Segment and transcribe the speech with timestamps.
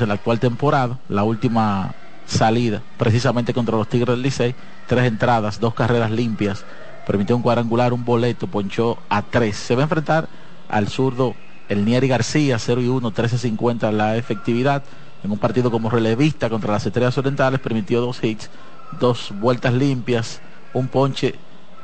[0.00, 1.94] en la actual temporada, la última
[2.26, 4.54] salida, precisamente contra los Tigres del Licey,
[4.86, 6.64] tres entradas, dos carreras limpias,
[7.06, 9.56] permitió un cuadrangular, un boleto, ponchó a tres.
[9.56, 10.28] Se va a enfrentar
[10.68, 11.34] al zurdo
[11.68, 14.82] el Nieri García, 0 y 1, 13.50 la efectividad.
[15.22, 18.50] En un partido como relevista contra las Estrellas Orientales, permitió dos hits,
[19.00, 20.40] dos vueltas limpias,
[20.72, 21.34] un ponche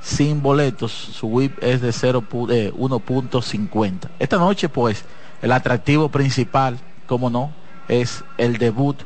[0.00, 0.92] sin boletos.
[0.92, 4.04] Su whip es de 1.50.
[4.06, 5.04] Eh, Esta noche, pues,
[5.42, 7.52] el atractivo principal, como no,
[7.88, 8.96] es el debut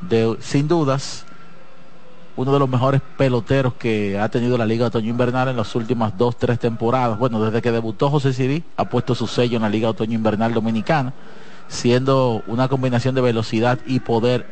[0.00, 1.24] de, sin dudas,
[2.36, 5.74] uno de los mejores peloteros que ha tenido la Liga de Otoño Invernal en las
[5.74, 7.18] últimas dos, tres temporadas.
[7.18, 10.14] Bueno, desde que debutó José Siri, ha puesto su sello en la Liga de Otoño
[10.14, 11.14] Invernal Dominicana,
[11.68, 14.46] siendo una combinación de velocidad y poder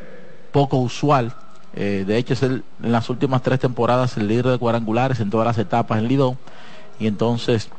[0.51, 1.33] poco usual.
[1.73, 5.29] Eh, de hecho, es el, en las últimas tres temporadas el líder de cuadrangulares en
[5.29, 6.37] todas las etapas en Lidón.
[6.99, 7.69] Y entonces,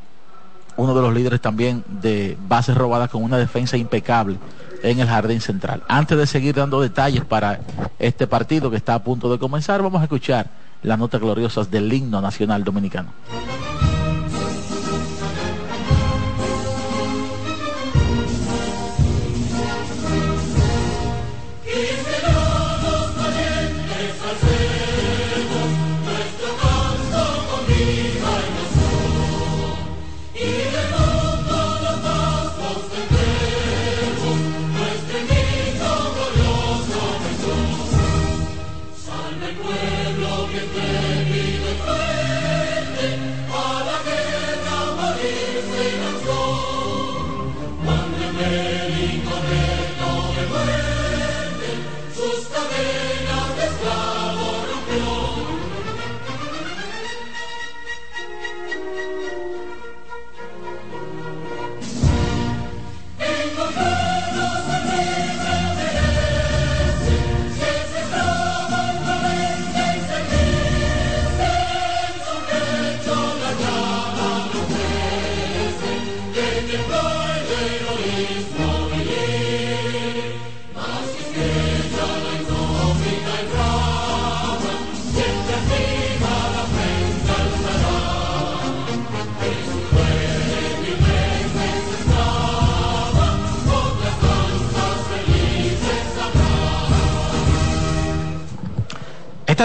[0.77, 4.37] uno de los líderes también de bases robadas con una defensa impecable
[4.83, 5.83] en el Jardín Central.
[5.87, 7.59] Antes de seguir dando detalles para
[7.99, 10.49] este partido que está a punto de comenzar, vamos a escuchar
[10.83, 13.11] las notas gloriosas del himno nacional dominicano.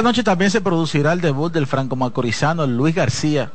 [0.02, 3.52] Esta noche también se producirá el debut del franco macorizano Luis García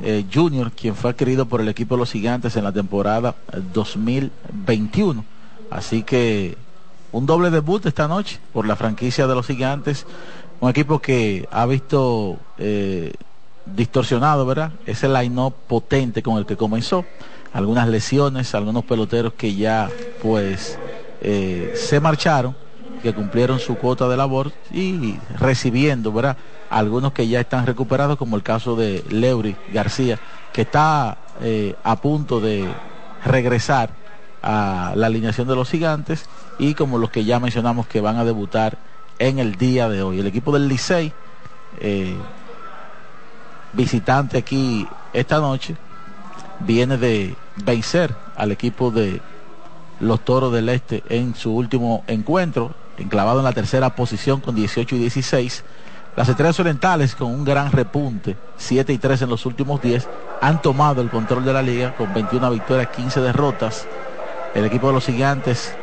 [0.00, 3.34] eh, Jr., quien fue adquirido por el equipo de los gigantes en la temporada
[3.74, 5.24] 2021.
[5.70, 6.56] Así que
[7.10, 10.06] un doble debut esta noche por la franquicia de los gigantes,
[10.60, 13.14] un equipo que ha visto eh,
[13.66, 14.70] distorsionado, ¿verdad?
[14.86, 17.04] Ese line-up potente con el que comenzó.
[17.52, 19.90] Algunas lesiones, algunos peloteros que ya
[20.22, 20.78] pues
[21.22, 22.61] eh, se marcharon
[23.02, 26.36] que cumplieron su cuota de labor y recibiendo, ¿verdad?
[26.70, 30.18] Algunos que ya están recuperados, como el caso de Leury García,
[30.52, 32.66] que está eh, a punto de
[33.24, 33.90] regresar
[34.42, 36.26] a la alineación de los gigantes
[36.58, 38.78] y como los que ya mencionamos que van a debutar
[39.18, 40.20] en el día de hoy.
[40.20, 41.12] El equipo del Licey,
[41.80, 42.16] eh,
[43.72, 45.76] visitante aquí esta noche,
[46.60, 49.20] viene de vencer al equipo de
[50.00, 54.96] los Toros del Este en su último encuentro enclavado en la tercera posición con 18
[54.96, 55.64] y 16.
[56.14, 60.08] Las Estrellas Orientales con un gran repunte, 7 y 3 en los últimos 10,
[60.40, 63.86] han tomado el control de la liga con 21 victorias, 15 derrotas.
[64.54, 65.74] El equipo de los gigantes,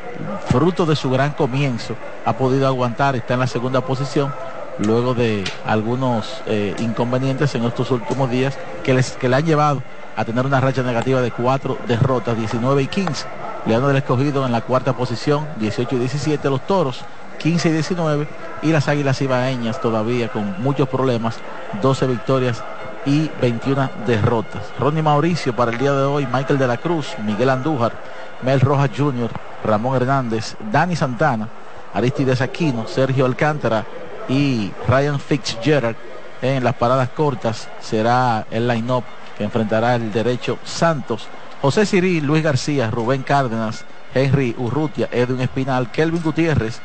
[0.47, 4.31] fruto de su gran comienzo, ha podido aguantar, está en la segunda posición,
[4.78, 9.81] luego de algunos eh, inconvenientes en estos últimos días que, les, que le han llevado
[10.16, 13.25] a tener una racha negativa de cuatro derrotas, 19 y 15.
[13.65, 17.01] Leandro del Escogido en la cuarta posición, 18 y 17 los Toros,
[17.39, 18.27] 15 y 19
[18.63, 21.37] y las Águilas Ibaeñas todavía con muchos problemas,
[21.81, 22.63] 12 victorias
[23.05, 24.63] y 21 derrotas.
[24.79, 27.93] Ronnie Mauricio para el día de hoy, Michael de la Cruz, Miguel Andújar,
[28.41, 29.29] Mel Rojas Jr.,
[29.63, 31.49] Ramón Hernández, Dani Santana,
[31.93, 33.85] Aristides Aquino, Sergio Alcántara
[34.27, 35.95] y Ryan Fitzgerald
[36.41, 39.03] en las paradas cortas será el line-up
[39.38, 41.27] que enfrentará el derecho Santos,
[41.61, 43.83] José Cyril, Luis García, Rubén Cárdenas,
[44.13, 46.79] Henry Urrutia, Edwin Espinal, Kelvin Gutiérrez,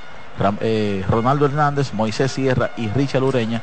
[0.61, 3.63] eh, Ronaldo Hernández, Moisés Sierra y Richard Ureña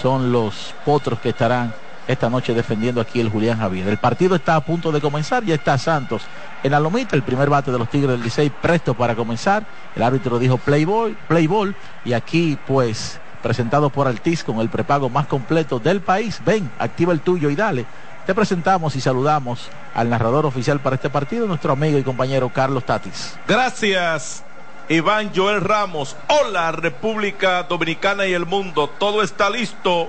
[0.00, 1.74] son los potros que estarán
[2.06, 3.88] esta noche defendiendo aquí el Julián Javier.
[3.88, 6.22] El partido está a punto de comenzar, ya está Santos
[6.62, 9.64] en la lomita, el primer bate de los Tigres del Licey presto para comenzar.
[9.96, 11.74] El árbitro dijo playboy, playball
[12.04, 16.40] y aquí pues presentado por Altiz con el prepago más completo del país.
[16.44, 17.84] Ven, activa el tuyo y dale.
[18.26, 22.84] Te presentamos y saludamos al narrador oficial para este partido, nuestro amigo y compañero Carlos
[22.84, 23.36] Tatis.
[23.48, 24.44] Gracias.
[24.88, 26.16] Iván Joel Ramos.
[26.28, 28.88] Hola República Dominicana y el mundo.
[28.88, 30.08] Todo está listo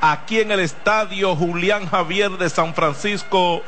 [0.00, 3.62] aquí en el estadio Julián Javier de San Francisco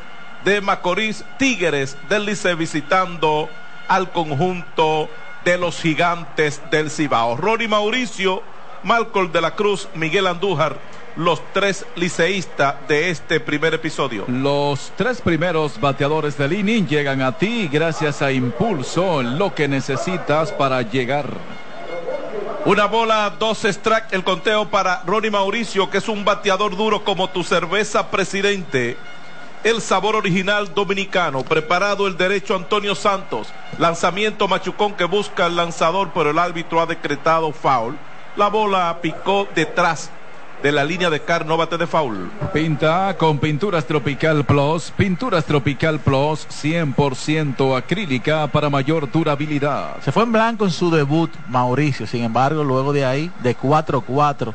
[0.45, 1.25] de Macorís.
[1.39, 3.49] Tigres del Lice visitando
[3.87, 5.11] al conjunto
[5.45, 7.37] de los gigantes del Cibao.
[7.37, 8.43] Rory Mauricio,
[8.83, 10.77] Malcolm de la Cruz, Miguel Andújar
[11.17, 14.25] los tres liceístas de este primer episodio.
[14.29, 20.53] Los tres primeros bateadores del inning llegan a ti gracias a Impulso, lo que necesitas
[20.53, 21.27] para llegar.
[22.67, 27.31] Una bola, dos strike, el conteo para Ronnie Mauricio, que es un bateador duro como
[27.31, 28.97] tu cerveza presidente.
[29.65, 33.53] El sabor original dominicano, preparado el derecho Antonio Santos.
[33.79, 37.97] Lanzamiento machucón que busca el lanzador, pero el árbitro ha decretado foul.
[38.37, 40.11] La bola picó detrás
[40.63, 42.31] de la línea de car, no bate de foul.
[42.53, 44.93] Pinta con Pinturas Tropical Plus.
[44.97, 50.01] Pinturas Tropical Plus 100% acrílica para mayor durabilidad.
[50.03, 52.07] Se fue en blanco en su debut Mauricio.
[52.07, 54.55] Sin embargo, luego de ahí, de 4-4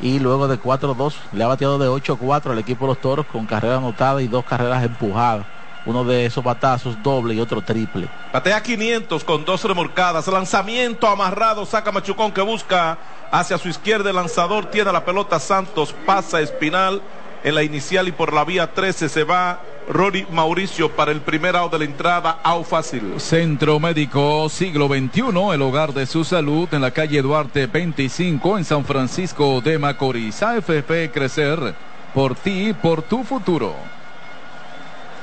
[0.00, 3.46] y luego de 4-2, le ha bateado de 8-4 al equipo de los toros con
[3.46, 5.46] carrera anotada y dos carreras empujadas
[5.84, 8.08] uno de esos batazos doble y otro triple.
[8.32, 12.98] Batea 500 con dos remorcadas, lanzamiento amarrado, saca Machucón que busca
[13.30, 17.00] hacia su izquierda el lanzador, tiene la pelota Santos, pasa Espinal
[17.42, 21.56] en la inicial y por la vía 13 se va Rory Mauricio para el primer
[21.56, 23.14] out de la entrada, out fácil.
[23.18, 28.64] Centro Médico Siglo XXI, el hogar de su salud en la calle Duarte 25 en
[28.64, 30.42] San Francisco de Macorís.
[30.42, 31.74] AFP Crecer,
[32.14, 33.74] por ti, por tu futuro.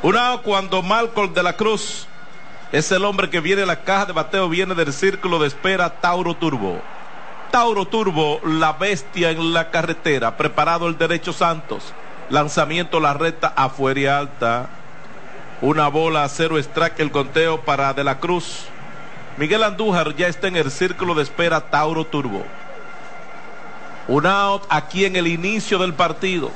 [0.04, 2.08] Una cuando Malcolm de la Cruz
[2.72, 5.90] es el hombre que viene a la caja de bateo, viene del círculo de espera
[5.90, 6.80] Tauro Turbo.
[7.50, 11.94] Tauro Turbo, la bestia en la carretera, preparado el derecho Santos.
[12.30, 14.70] Lanzamiento la recta afuera y alta.
[15.62, 18.66] Una bola a cero strike el conteo para De la Cruz.
[19.38, 22.46] Miguel Andújar ya está en el círculo de espera Tauro Turbo.
[24.08, 26.52] Un out aquí en el inicio del partido.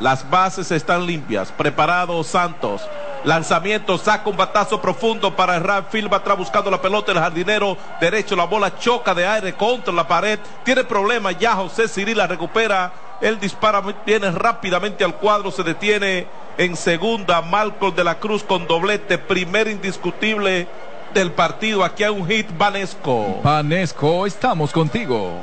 [0.00, 1.50] Las bases están limpias.
[1.50, 2.82] Preparado Santos.
[3.24, 7.10] Lanzamiento, saca un batazo profundo para Phil va atrás buscando la pelota.
[7.10, 10.38] El jardinero derecho, la bola choca de aire contra la pared.
[10.64, 11.54] Tiene problemas ya.
[11.54, 12.92] José Ciri la recupera.
[13.20, 15.50] Él dispara, viene rápidamente al cuadro.
[15.50, 17.42] Se detiene en segunda.
[17.42, 19.18] Malcolm de la Cruz con doblete.
[19.18, 20.68] Primer indiscutible
[21.12, 21.82] del partido.
[21.82, 22.46] Aquí hay un hit.
[22.56, 23.40] Vanesco.
[23.42, 25.40] Vanesco, estamos contigo.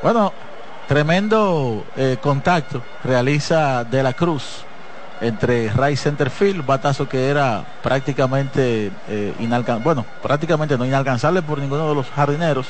[0.00, 0.32] Bueno,
[0.88, 4.64] Tremendo eh, contacto realiza De la Cruz
[5.20, 11.88] entre Ray Centerfield, batazo que era prácticamente eh, inalcanzable, bueno, prácticamente no inalcanzable por ninguno
[11.88, 12.66] de los jardineros,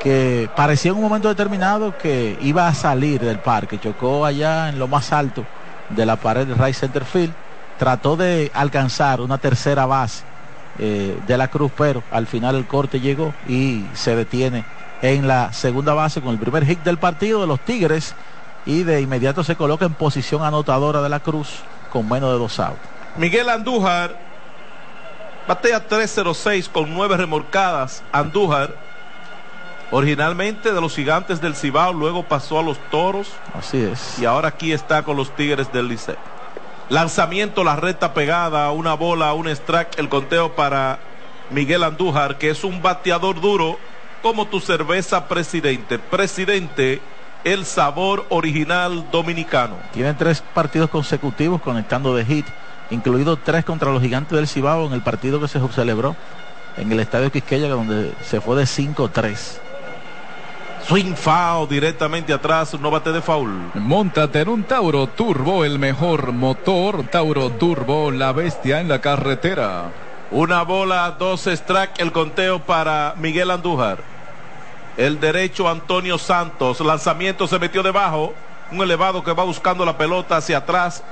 [0.00, 4.78] que parecía en un momento determinado que iba a salir del parque, chocó allá en
[4.78, 5.44] lo más alto
[5.90, 7.34] de la pared de Ray Centerfield,
[7.78, 10.22] trató de alcanzar una tercera base
[10.78, 14.64] eh, de la Cruz, pero al final el corte llegó y se detiene
[15.02, 18.14] en la segunda base con el primer hit del partido de los Tigres
[18.64, 21.60] y de inmediato se coloca en posición anotadora de la Cruz
[21.90, 22.78] con menos de dos outs.
[23.16, 24.16] Miguel Andújar
[25.46, 28.02] batea 306 con nueve remorcadas.
[28.12, 28.74] Andújar,
[29.90, 33.28] originalmente de los gigantes del Cibao, luego pasó a los toros.
[33.52, 34.20] Así es.
[34.20, 36.16] Y ahora aquí está con los Tigres del Liceo.
[36.88, 41.00] Lanzamiento, la recta pegada, una bola, un strike, el conteo para
[41.50, 43.78] Miguel Andújar, que es un bateador duro
[44.22, 45.98] como tu cerveza presidente.
[45.98, 47.02] Presidente,
[47.44, 49.76] el sabor original dominicano.
[49.92, 52.46] Tienen tres partidos consecutivos conectando de hit,
[52.90, 56.16] incluido tres contra los gigantes del Cibao en el partido que se celebró
[56.76, 59.58] en el estadio Quisqueya, donde se fue de 5-3.
[60.86, 63.70] Swing foul directamente atrás, no bate de foul.
[63.74, 67.04] Montate en un Tauro Turbo, el mejor motor.
[67.04, 69.92] Tauro Turbo, la bestia en la carretera.
[70.32, 74.11] Una bola, dos strike, el conteo para Miguel Andújar.
[74.96, 76.80] El derecho Antonio Santos.
[76.80, 78.34] Lanzamiento se metió debajo.
[78.70, 81.02] Un elevado que va buscando la pelota hacia atrás.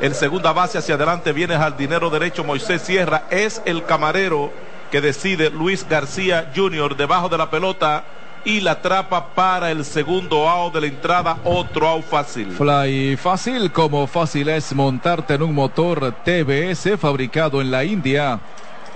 [0.00, 3.24] El segunda base hacia adelante viene jardinero derecho Moisés Sierra.
[3.30, 4.52] Es el camarero
[4.90, 6.96] que decide Luis García Jr.
[6.96, 8.04] debajo de la pelota
[8.44, 12.50] y la atrapa para el segundo out de la entrada, otro out fácil.
[12.52, 18.38] Fly fácil, como fácil es montarte en un motor TBS fabricado en la India.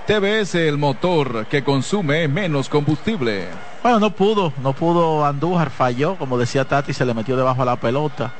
[0.09, 3.47] TBS, el motor que consume menos combustible.
[3.83, 7.65] Bueno, no pudo, no pudo Andújar, falló, como decía Tati, se le metió debajo a
[7.65, 8.31] la pelota.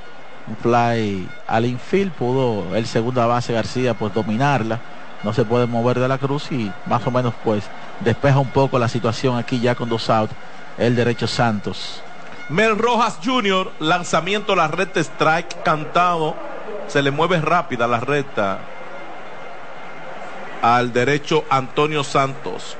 [0.47, 4.79] Un fly al infield, pudo el segunda base García pues dominarla.
[5.21, 7.63] No se puede mover de la cruz y más o menos pues
[7.99, 10.33] despeja un poco la situación aquí ya con dos outs.
[10.79, 12.01] El derecho Santos.
[12.49, 16.35] Mel Rojas Jr., lanzamiento a la recta strike cantado.
[16.87, 18.57] Se le mueve rápida la recta
[20.61, 22.77] al derecho Antonio Santos.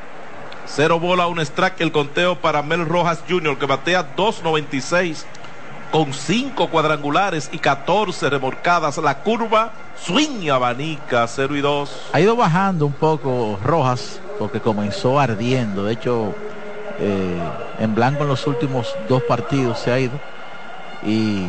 [0.65, 5.25] Cero bola, un strike, el conteo para Mel Rojas Jr., que batea 2.96
[5.91, 8.97] con 5 cuadrangulares y 14 remorcadas.
[8.97, 12.09] La curva swing abanica 0 y 2.
[12.13, 15.85] Ha ido bajando un poco Rojas porque comenzó ardiendo.
[15.85, 16.35] De hecho,
[16.99, 17.41] eh,
[17.79, 20.19] en blanco en los últimos dos partidos se ha ido.
[21.03, 21.47] Y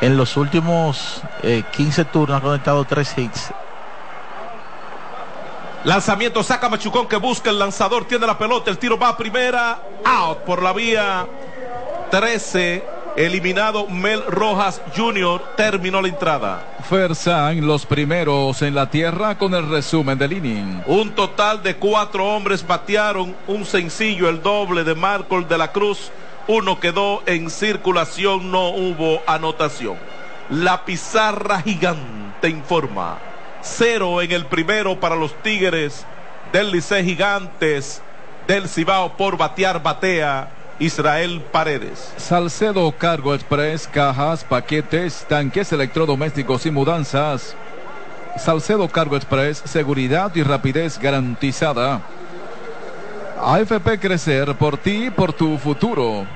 [0.00, 1.22] en los últimos
[1.72, 3.52] 15 eh, turnos ha conectado 3 hits.
[5.84, 9.78] Lanzamiento saca Machucón que busca el lanzador, tiene la pelota, el tiro va a primera,
[10.04, 11.26] out por la vía
[12.10, 13.00] 13.
[13.16, 15.42] Eliminado Mel Rojas Jr.
[15.56, 16.64] terminó la entrada.
[16.90, 20.82] en los primeros en la tierra con el resumen del inning.
[20.86, 26.12] Un total de cuatro hombres batearon un sencillo, el doble de Marcos de la Cruz.
[26.46, 29.96] Uno quedó en circulación, no hubo anotación.
[30.50, 33.29] La pizarra gigante informa.
[33.62, 36.04] Cero en el primero para los Tigres
[36.52, 38.02] del Liceo Gigantes
[38.46, 42.12] del Cibao por batear batea Israel Paredes.
[42.16, 47.54] Salcedo Cargo Express, cajas, paquetes, tanques electrodomésticos y mudanzas.
[48.38, 52.00] Salcedo Cargo Express, seguridad y rapidez garantizada.
[53.42, 56.26] AFP Crecer por ti por tu futuro.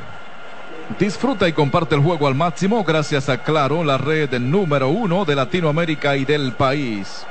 [0.98, 5.34] Disfruta y comparte el juego al máximo gracias a Claro, la red número uno de
[5.34, 7.24] Latinoamérica y del país.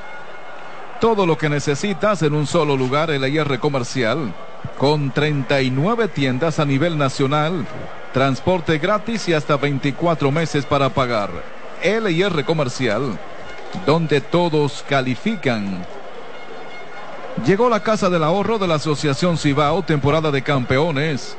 [1.00, 4.34] Todo lo que necesitas en un solo lugar, el IR comercial
[4.78, 7.66] con 39 tiendas a nivel nacional,
[8.14, 11.30] transporte gratis y hasta 24 meses para pagar.
[11.84, 13.18] LIR Comercial,
[13.86, 15.86] donde todos califican.
[17.46, 21.36] Llegó la Casa del Ahorro de la Asociación Cibao, temporada de campeones,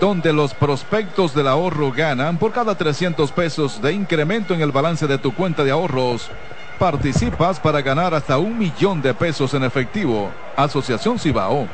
[0.00, 5.06] donde los prospectos del ahorro ganan por cada 300 pesos de incremento en el balance
[5.06, 6.30] de tu cuenta de ahorros.
[6.78, 10.30] Participas para ganar hasta un millón de pesos en efectivo.
[10.56, 11.66] Asociación Cibao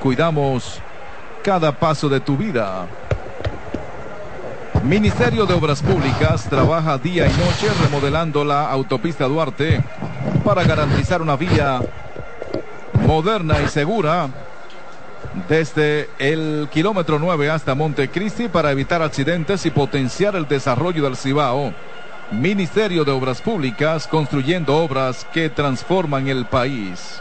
[0.00, 0.80] cuidamos
[1.42, 2.86] cada paso de tu vida.
[4.84, 9.82] Ministerio de Obras Públicas trabaja día y noche remodelando la autopista Duarte
[10.44, 11.80] para garantizar una vía
[13.06, 14.28] moderna y segura
[15.48, 21.72] desde el kilómetro 9 hasta Montecristi para evitar accidentes y potenciar el desarrollo del Cibao.
[22.30, 27.20] Ministerio de Obras Públicas construyendo obras que transforman el país.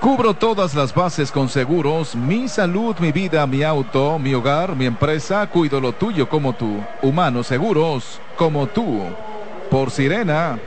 [0.00, 4.86] Cubro todas las bases con seguros, mi salud, mi vida, mi auto, mi hogar, mi
[4.86, 6.82] empresa, cuido lo tuyo como tú.
[7.02, 9.02] Humanos seguros como tú.
[9.70, 10.58] Por Sirena,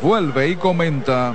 [0.00, 1.34] vuelve y comenta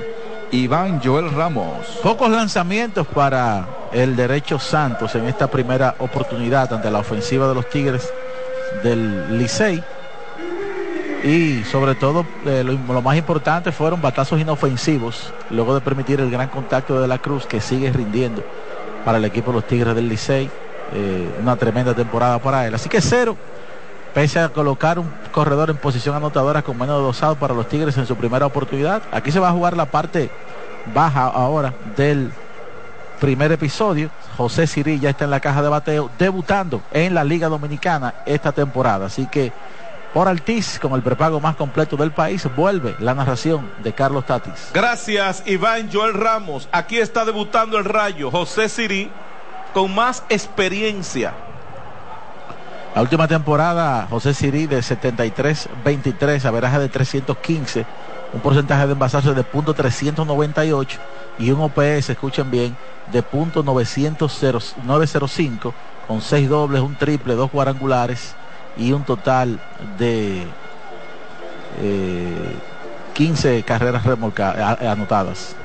[0.53, 1.99] Iván Joel Ramos.
[2.03, 7.67] Pocos lanzamientos para el derecho Santos en esta primera oportunidad ante la ofensiva de los
[7.71, 8.13] Tigres
[8.83, 9.83] del Licey.
[11.23, 16.49] Y sobre todo eh, lo, más importante fueron batazos inofensivos luego de permitir el gran
[16.49, 18.43] contacto de la Cruz que sigue rindiendo
[19.03, 20.51] para el equipo de los Tigres del Licey.
[20.93, 22.75] Eh, una tremenda temporada para él.
[22.75, 23.35] Así que cero
[24.13, 28.05] pese a colocar un corredor en posición anotadora con menos de para los Tigres en
[28.05, 30.29] su primera oportunidad aquí se va a jugar la parte
[30.93, 32.31] baja ahora del
[33.19, 37.47] primer episodio José Sirí ya está en la caja de bateo debutando en la Liga
[37.47, 39.51] Dominicana esta temporada así que
[40.13, 44.69] por Altiz, con el prepago más completo del país, vuelve la narración de Carlos Tatis.
[44.71, 46.69] Gracias, Iván Joel Ramos.
[46.71, 49.09] Aquí está debutando el rayo José Sirí
[49.73, 51.33] con más experiencia.
[52.95, 57.87] La última temporada, José Sirí de 73-23, averaje de 315,
[58.33, 60.99] un porcentaje de envasarse de punto .398
[61.39, 62.77] y un OPS, escuchen bien,
[63.11, 65.73] de punto .905
[66.07, 68.35] con seis dobles, un triple, dos cuadrangulares
[68.77, 69.59] y un total
[69.97, 70.45] de
[73.15, 75.55] 15 eh, carreras anotadas.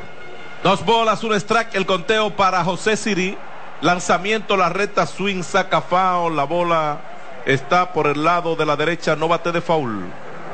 [0.62, 3.36] Dos bolas, un strike, el conteo para José Siri.
[3.82, 9.16] Lanzamiento, la recta swing, saca foul, la bola está por el lado de la derecha,
[9.16, 10.04] no bate de foul.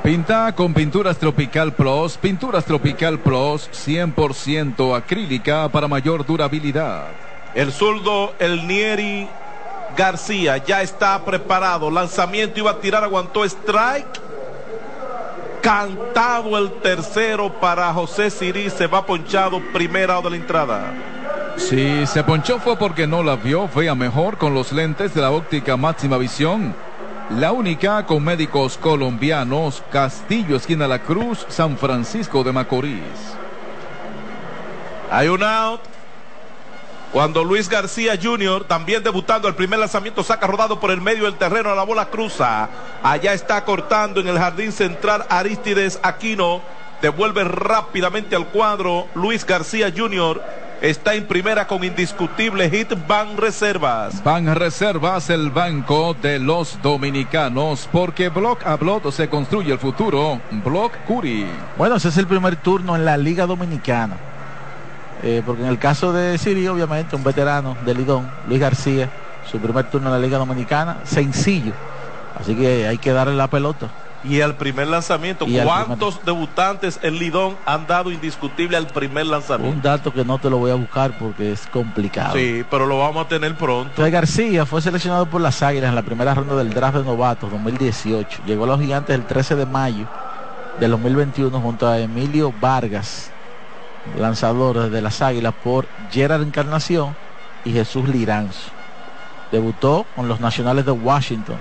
[0.03, 7.07] Pinta con Pinturas Tropical Plus, Pinturas Tropical Plus 100% acrílica para mayor durabilidad.
[7.55, 9.27] El zurdo, el Nieri
[9.97, 11.91] García ya está preparado.
[11.91, 14.21] Lanzamiento iba a tirar, aguantó strike.
[15.63, 18.69] Cantado el tercero para José Sirí.
[18.69, 21.14] Se va ponchado primera de la entrada.
[21.57, 23.69] Si se ponchó fue porque no la vio.
[23.69, 26.75] Fue mejor con los lentes de la óptica máxima visión.
[27.31, 29.83] La única con médicos colombianos.
[29.91, 33.03] Castillo, esquina La Cruz, San Francisco de Macorís.
[35.11, 35.81] Hay un out.
[37.13, 41.37] Cuando Luis García Jr., también debutando el primer lanzamiento, saca rodado por el medio del
[41.37, 42.69] terreno, a la bola cruza.
[43.05, 46.61] Allá está cortando en el jardín central Aristides Aquino.
[47.01, 50.43] Devuelve rápidamente al cuadro Luis García Jr.
[50.91, 54.23] está en primera con indiscutible hit Ban Reservas.
[54.23, 60.41] Ban Reservas, el banco de los dominicanos, porque Block a Block se construye el futuro.
[60.63, 61.47] Block Curi.
[61.79, 64.17] Bueno, ese es el primer turno en la Liga Dominicana.
[65.23, 69.09] Eh, porque en el caso de Siri, obviamente, un veterano de Lidón, Luis García,
[69.51, 71.73] su primer turno en la Liga Dominicana, sencillo.
[72.39, 73.89] Así que hay que darle la pelota.
[74.27, 79.77] Y al primer lanzamiento, ¿cuántos debutantes en Lidón han dado indiscutible al primer lanzamiento?
[79.77, 82.35] Un dato que no te lo voy a buscar porque es complicado.
[82.35, 83.91] Sí, pero lo vamos a tener pronto.
[83.91, 87.51] Entonces García fue seleccionado por las Águilas en la primera ronda del draft de novatos
[87.51, 88.43] 2018.
[88.47, 90.07] Llegó a los gigantes el 13 de mayo
[90.81, 93.31] del 2021 junto a Emilio Vargas,
[94.19, 97.15] lanzador de las Águilas por Gerard Encarnación
[97.67, 98.71] y Jesús Liranzo.
[99.53, 101.59] Debutó con los Nacionales de Washington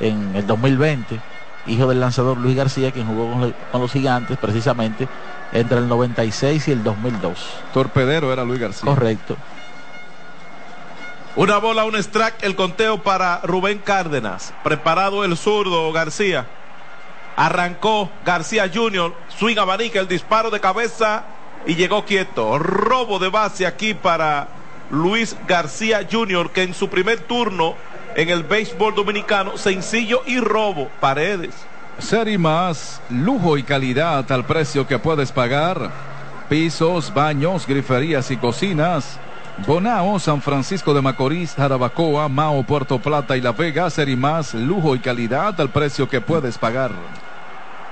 [0.00, 1.20] en el 2020
[1.68, 3.30] hijo del lanzador Luis García, quien jugó
[3.70, 5.08] con, los gigantes precisamente
[5.52, 7.38] entre el 96 y el 2002.
[7.72, 8.90] Torpedero era Luis García.
[8.90, 9.36] Correcto.
[11.36, 14.52] Una bola, un strike, el conteo para Rubén Cárdenas.
[14.64, 16.46] Preparado el zurdo García.
[17.36, 19.14] Arrancó García Jr.
[19.28, 21.24] Swing abanica, el disparo de cabeza
[21.66, 22.58] y llegó quieto.
[22.58, 24.48] Robo de base aquí para
[24.90, 27.76] Luis García Jr., que en su primer turno
[28.18, 31.54] en el béisbol dominicano, sencillo y robo, paredes.
[32.00, 35.92] Ser y más, lujo y calidad al precio que puedes pagar.
[36.48, 39.20] Pisos, baños, griferías y cocinas.
[39.68, 43.88] Bonao, San Francisco de Macorís, Jarabacoa, Mao, Puerto Plata y La Vega.
[43.88, 46.90] Ser y más, lujo y calidad al precio que puedes pagar.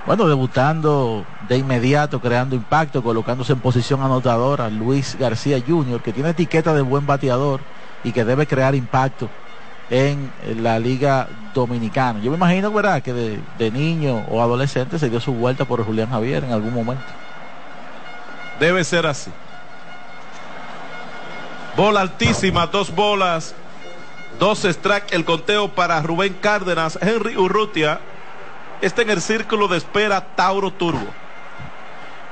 [0.06, 6.30] Bueno, debutando de inmediato, creando impacto, colocándose en posición anotadora, Luis García Jr., que tiene
[6.30, 7.60] etiqueta de buen bateador
[8.02, 9.28] y que debe crear impacto
[9.90, 10.30] en
[10.62, 12.20] la Liga Dominicana.
[12.20, 16.10] Yo me imagino, ¿verdad?, que de, niño o adolescente se dio su vuelta por Julián
[16.10, 17.04] Javier en algún momento.
[18.58, 19.30] Debe ser así.
[21.76, 23.54] Bola altísima, dos bolas,
[24.38, 28.00] dos strike, el conteo para Rubén Cárdenas, Henry Urrutia.
[28.80, 31.06] Está en el círculo de espera Tauro Turbo.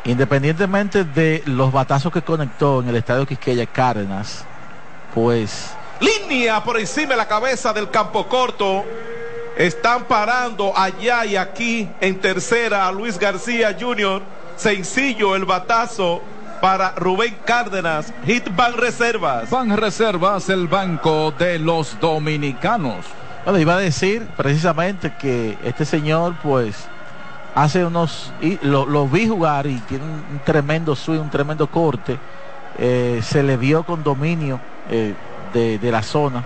[0.04, 4.44] Independientemente de los batazos que conectó en el estadio Quisqueya Cárdenas,
[5.14, 8.84] pues Línea por encima de la cabeza del campo corto.
[9.56, 14.22] Están parando allá y aquí en tercera a Luis García Jr.
[14.56, 16.20] Sencillo el batazo
[16.60, 18.12] para Rubén Cárdenas.
[18.24, 19.50] Hit Ban Reservas.
[19.50, 23.04] Ban Reservas, el banco de los dominicanos.
[23.44, 26.88] Bueno, iba a decir precisamente que este señor, pues,
[27.54, 28.32] hace unos.
[28.40, 32.18] Y lo, vi jugar y tiene un, tremendo swing, un tremendo corte.
[32.78, 34.58] Eh, se le vio con dominio.
[34.90, 35.14] Eh,
[35.54, 36.44] de, la zona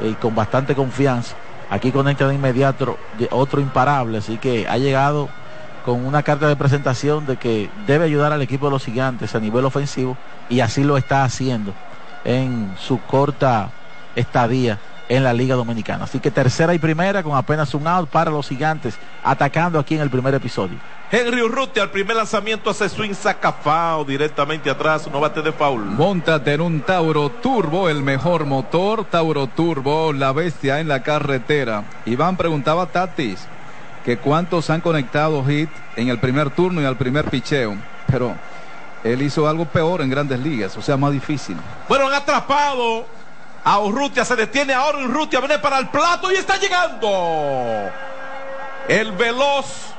[0.00, 1.36] eh, y con bastante confianza.
[1.70, 2.98] Aquí conecta de inmediato
[3.30, 5.28] otro imparable, así que ha llegado
[5.84, 9.40] con una carta de presentación de que debe ayudar al equipo de los gigantes a
[9.40, 10.16] nivel ofensivo
[10.48, 11.72] y así lo está haciendo
[12.24, 13.70] en su corta
[14.16, 14.78] estadía
[15.10, 16.04] en la Liga Dominicana.
[16.04, 20.00] Así que tercera y primera con apenas un out para los gigantes, atacando aquí en
[20.00, 20.78] el primer episodio.
[21.10, 25.84] Henry Urrutia al primer lanzamiento hace swing sacafao directamente atrás, no bate de foul.
[25.84, 31.82] Montate en un Tauro Turbo, el mejor motor, Tauro Turbo, la bestia en la carretera.
[32.06, 33.48] Iván preguntaba a Tatis
[34.04, 37.74] que cuántos han conectado hit en el primer turno y al primer picheo,
[38.06, 38.36] pero
[39.02, 41.56] él hizo algo peor en grandes ligas, o sea, más difícil.
[41.88, 43.06] Bueno, han atrapado
[43.64, 47.90] a Urrutia, se detiene ahora Urrutia, viene para el plato y está llegando.
[48.88, 49.94] El veloz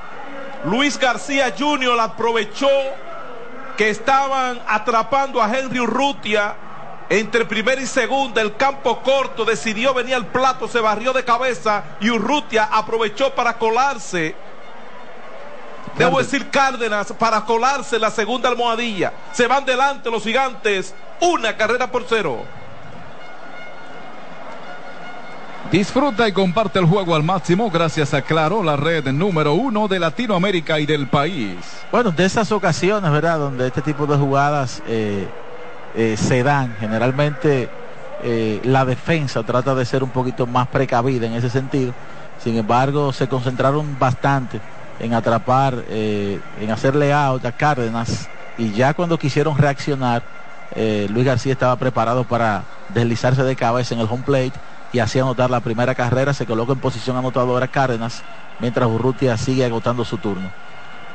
[0.65, 1.99] Luis García Jr.
[1.99, 2.69] aprovechó
[3.77, 6.55] que estaban atrapando a Henry Urrutia
[7.11, 11.83] entre primera y segunda, el campo corto, decidió venir al plato, se barrió de cabeza
[11.99, 14.33] y Urrutia aprovechó para colarse.
[15.97, 19.11] Debo decir Cárdenas para colarse la segunda almohadilla.
[19.33, 22.45] Se van delante los gigantes, una carrera por cero.
[25.69, 29.99] Disfruta y comparte el juego al máximo gracias a Claro, la red número uno de
[29.99, 31.55] Latinoamérica y del país.
[31.91, 33.39] Bueno, de esas ocasiones, ¿verdad?
[33.39, 35.29] Donde este tipo de jugadas eh,
[35.95, 37.69] eh, se dan, generalmente
[38.21, 41.93] eh, la defensa trata de ser un poquito más precavida en ese sentido.
[42.43, 44.59] Sin embargo, se concentraron bastante
[44.99, 50.21] en atrapar, en hacerle out a Cárdenas y ya cuando quisieron reaccionar,
[51.09, 54.53] Luis García estaba preparado para deslizarse de cabeza en el home plate
[54.91, 56.33] y así anotar la primera carrera.
[56.33, 58.23] Se coloca en posición anotadora Cárdenas,
[58.59, 60.51] mientras Urrutia sigue agotando su turno.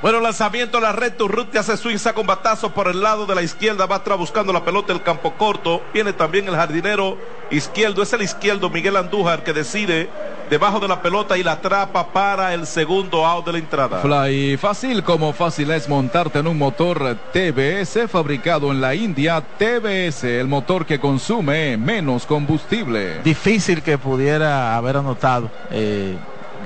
[0.03, 3.35] Bueno, lanzamiento a la red, Urrutia hace swing, saca un batazo por el lado de
[3.35, 5.83] la izquierda, va atrás buscando la pelota del campo corto.
[5.95, 7.17] Viene también el jardinero
[7.51, 10.11] izquierdo, es el izquierdo Miguel Andújar que decide
[10.51, 14.01] debajo de la pelota y la atrapa para el segundo out de la entrada.
[14.01, 19.41] Fly, fácil como fácil es montarte en un motor TBS fabricado en la India.
[19.41, 23.23] TBS, el motor que consume menos combustible.
[23.23, 26.17] Difícil que pudiera haber anotado eh,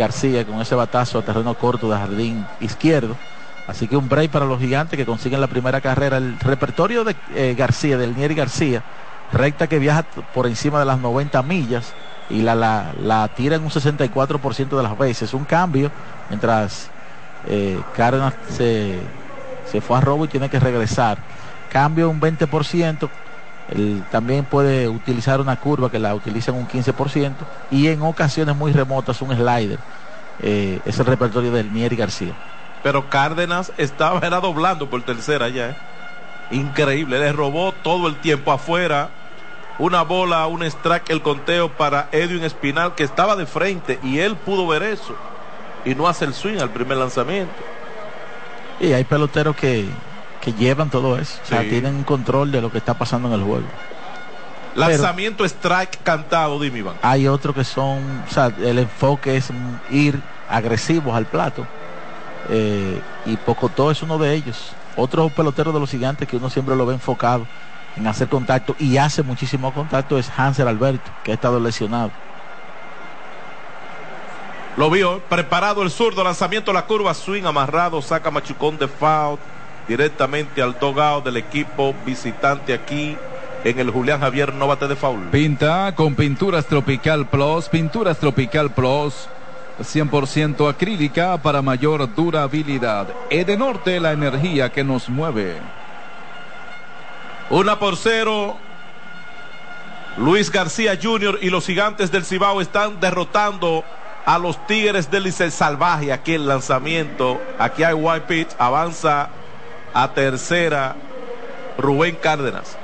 [0.01, 3.17] García con ese batazo a terreno corto de jardín izquierdo.
[3.69, 6.17] Así que un break para los gigantes que consiguen la primera carrera.
[6.17, 8.83] El repertorio de eh, García, del Nieri García,
[9.33, 10.03] recta que viaja
[10.35, 11.93] por encima de las 90 millas
[12.31, 15.35] y la, la, la tira en un 64% de las veces.
[15.35, 15.91] Un cambio
[16.31, 16.91] mientras
[17.47, 18.99] eh, Cárdenas se,
[19.71, 21.19] se, fue a robo y tiene que regresar.
[21.71, 23.09] Cambio un 20%.
[23.70, 27.35] Él también puede utilizar una curva que la utiliza en un 15%
[27.70, 29.78] y en ocasiones muy remotas un slider.
[30.42, 32.35] Eh, es el repertorio del Nieri García.
[32.83, 35.70] Pero Cárdenas estaba era doblando por tercera ya.
[35.70, 35.74] ¿eh?
[36.50, 39.11] Increíble, le robó todo el tiempo afuera
[39.78, 44.37] una bola, un strike, el conteo para Edwin Espinal que estaba de frente y él
[44.37, 45.16] pudo ver eso
[45.85, 47.54] y no hace el swing al primer lanzamiento.
[48.78, 49.88] Y hay peloteros que,
[50.40, 51.55] que llevan todo eso, sí.
[51.55, 53.66] o sea, tienen un control de lo que está pasando en el juego.
[54.74, 56.96] Lanzamiento Pero, strike cantado, dime Iván.
[57.03, 59.50] Hay otros que son, o sea, el enfoque es
[59.90, 61.66] ir agresivos al plato.
[62.48, 64.72] Eh, y Pocotó es uno de ellos.
[64.96, 67.46] Otro pelotero de los gigantes que uno siempre lo ve enfocado
[67.96, 72.11] en hacer contacto y hace muchísimo contacto es Hansel Alberto, que ha estado lesionado.
[74.76, 79.38] Lo vio, preparado el zurdo, lanzamiento a la curva, swing amarrado, saca machucón de foul
[79.90, 83.16] directamente al dogado del equipo visitante aquí
[83.64, 85.31] en el Julián Javier Novate de foul.
[85.33, 89.29] Pinta con Pinturas Tropical Plus, Pinturas Tropical Plus.
[89.81, 93.09] 100% acrílica para mayor durabilidad.
[93.31, 95.57] Edenorte, la energía que nos mueve.
[97.48, 98.59] Una por cero.
[100.18, 101.40] Luis García Jr.
[101.42, 103.83] y los gigantes del Cibao están derrotando
[104.24, 106.12] a los Tigres del Licey Salvaje.
[106.12, 107.40] Aquí el lanzamiento.
[107.59, 108.50] Aquí hay White Pitch.
[108.59, 109.31] Avanza
[109.92, 110.96] a tercera
[111.79, 112.76] Rubén Cárdenas.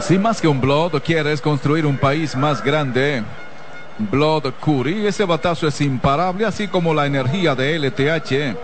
[0.00, 3.22] Si más que un Blood quieres construir un país más grande.
[3.98, 8.56] Blood Curry, ese batazo es imparable, así como la energía de LTH.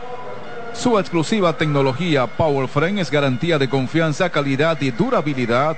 [0.74, 5.76] Su exclusiva tecnología Power Frame es garantía de confianza, calidad y durabilidad.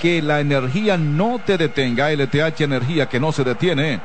[0.00, 2.12] Que la energía no te detenga.
[2.12, 4.00] LTH Energía que no se detiene.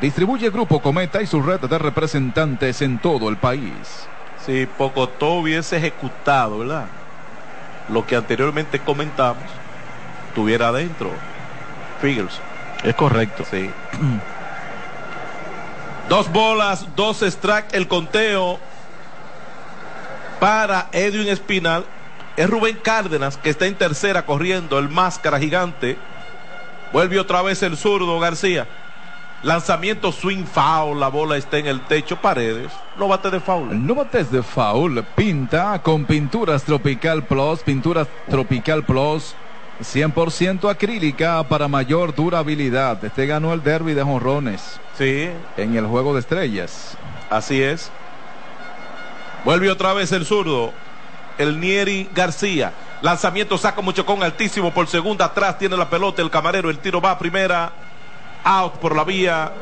[0.00, 4.08] Distribuye Grupo Cometa y su red de representantes en todo el país.
[4.44, 6.86] Si Pocotó hubiese ejecutado, ¿verdad?
[7.88, 9.44] Lo que anteriormente comentamos,
[10.34, 11.10] tuviera adentro.
[12.00, 12.40] Figures.
[12.82, 13.44] Es correcto.
[13.50, 13.70] Sí.
[16.08, 18.58] dos bolas, dos strike, el conteo
[20.40, 21.86] para Edwin Espinal.
[22.36, 25.96] Es Rubén Cárdenas que está en tercera corriendo, el máscara gigante.
[26.92, 28.66] Vuelve otra vez el zurdo García.
[29.44, 32.72] Lanzamiento swing foul, la bola está en el techo, paredes.
[32.96, 33.86] No bate de foul.
[33.86, 35.04] No bates de foul.
[35.14, 39.34] Pinta con pinturas Tropical Plus, pinturas Tropical Plus.
[39.82, 43.04] 100% acrílica para mayor durabilidad.
[43.04, 44.80] Este ganó el derby de jonrones.
[44.96, 45.28] Sí.
[45.58, 46.96] En el juego de estrellas.
[47.28, 47.90] Así es.
[49.44, 50.72] Vuelve otra vez el zurdo.
[51.36, 52.72] El Nieri García.
[53.02, 55.26] Lanzamiento saca mucho con altísimo por segunda.
[55.26, 56.70] Atrás tiene la pelota el camarero.
[56.70, 57.83] El tiro va a primera.
[58.44, 59.52] Out por la vía.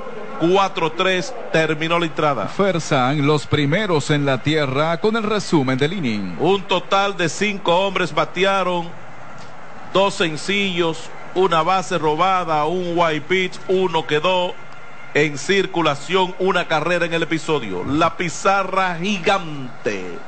[0.40, 1.32] 4-3.
[1.52, 2.48] Terminó la entrada.
[2.48, 6.36] Fersan, los primeros en la tierra con el resumen del inning.
[6.40, 8.88] Un total de cinco hombres batearon
[9.92, 14.54] dos sencillos, una base robada, un white pitch, uno quedó
[15.14, 17.84] en circulación, una carrera en el episodio.
[17.84, 20.18] La pizarra gigante.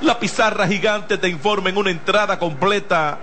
[0.00, 3.18] La pizarra gigante te informa en una entrada completa.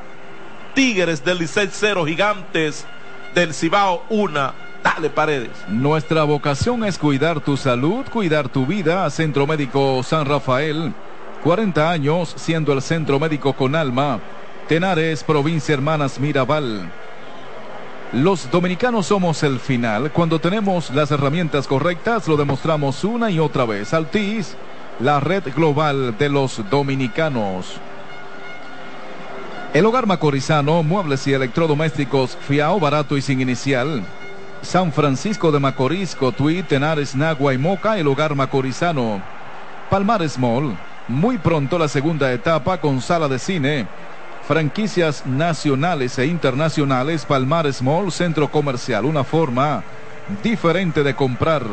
[0.74, 2.86] Tigres del Licey 0, Gigantes
[3.36, 4.54] del Cibao 1.
[4.82, 5.52] Dale paredes.
[5.68, 9.08] Nuestra vocación es cuidar tu salud, cuidar tu vida.
[9.10, 10.94] Centro Médico San Rafael.
[11.44, 14.20] 40 años siendo el centro médico con alma.
[14.68, 16.90] Tenares, provincia Hermanas Mirabal.
[18.14, 20.12] Los dominicanos somos el final.
[20.12, 23.94] Cuando tenemos las herramientas correctas, lo demostramos una y otra vez.
[23.94, 24.56] Altis,
[25.00, 27.80] la red global de los dominicanos.
[29.76, 34.06] El hogar macorizano, muebles y electrodomésticos, fiao, barato y sin inicial.
[34.62, 39.22] San Francisco de Macorís, Cotuí, Tenares, Nagua y Moca, el hogar macorizano.
[39.90, 40.78] Palmares Mall,
[41.10, 43.88] muy pronto la segunda etapa con sala de cine
[44.48, 49.84] franquicias nacionales e internacionales, Palmares Mall, centro comercial, una forma
[50.42, 51.64] diferente de comprar.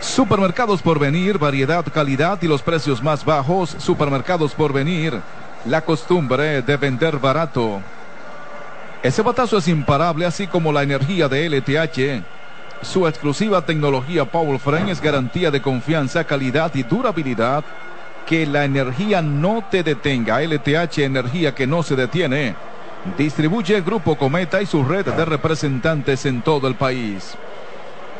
[0.00, 3.76] Supermercados por venir, variedad, calidad y los precios más bajos.
[3.78, 5.22] Supermercados por venir,
[5.66, 7.80] la costumbre de vender barato.
[9.02, 12.24] Ese batazo es imparable, así como la energía de LTH.
[12.82, 17.64] Su exclusiva tecnología Power Frame es garantía de confianza, calidad y durabilidad.
[18.26, 20.42] Que la energía no te detenga.
[20.42, 22.56] LTH Energía que no se detiene.
[23.16, 27.34] Distribuye el Grupo Cometa y su red de representantes en todo el país.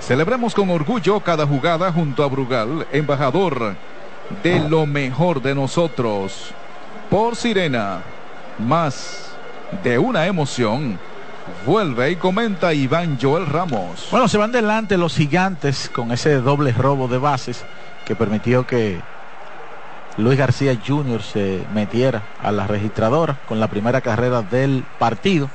[0.01, 3.75] Celebremos con orgullo cada jugada junto a Brugal, embajador
[4.43, 6.55] de lo mejor de nosotros.
[7.17, 8.03] Por Sirena,
[8.59, 9.31] más
[9.83, 10.99] de una emoción.
[11.65, 14.09] Vuelve y comenta Iván Joel Ramos.
[14.11, 17.65] Bueno, se van delante los gigantes con ese doble robo de bases
[18.05, 19.01] que permitió que
[20.19, 21.23] Luis García Jr.
[21.23, 25.49] se metiera a la registradora con la primera carrera del partido.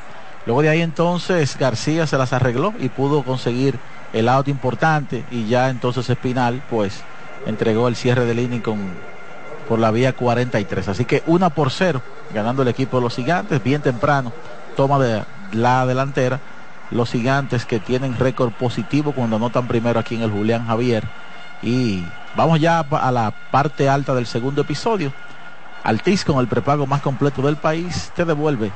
[0.47, 3.77] Luego de ahí entonces García se las arregló y pudo conseguir
[4.13, 7.03] el out importante y ya entonces Espinal pues
[7.45, 9.10] entregó el cierre del inning con,
[9.71, 10.89] por la vía 43.
[10.89, 12.01] Así que una por cero
[12.33, 14.33] ganando el equipo de los gigantes bien temprano.
[14.75, 16.41] Toma de la delantera
[16.89, 21.05] los gigantes que tienen récord positivo cuando anotan primero aquí en el Julián Javier.
[21.61, 22.03] Y
[22.35, 25.13] vamos ya a la parte alta del segundo episodio.
[25.85, 28.73] Altis con el prepago más completo del país te devuelve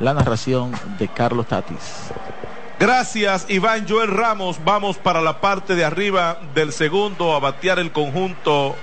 [0.00, 2.10] la narración de Carlos Tatis.
[2.80, 4.58] Gracias Iván Joel Ramos.
[4.64, 8.74] Vamos para la parte de arriba del segundo a batear el conjunto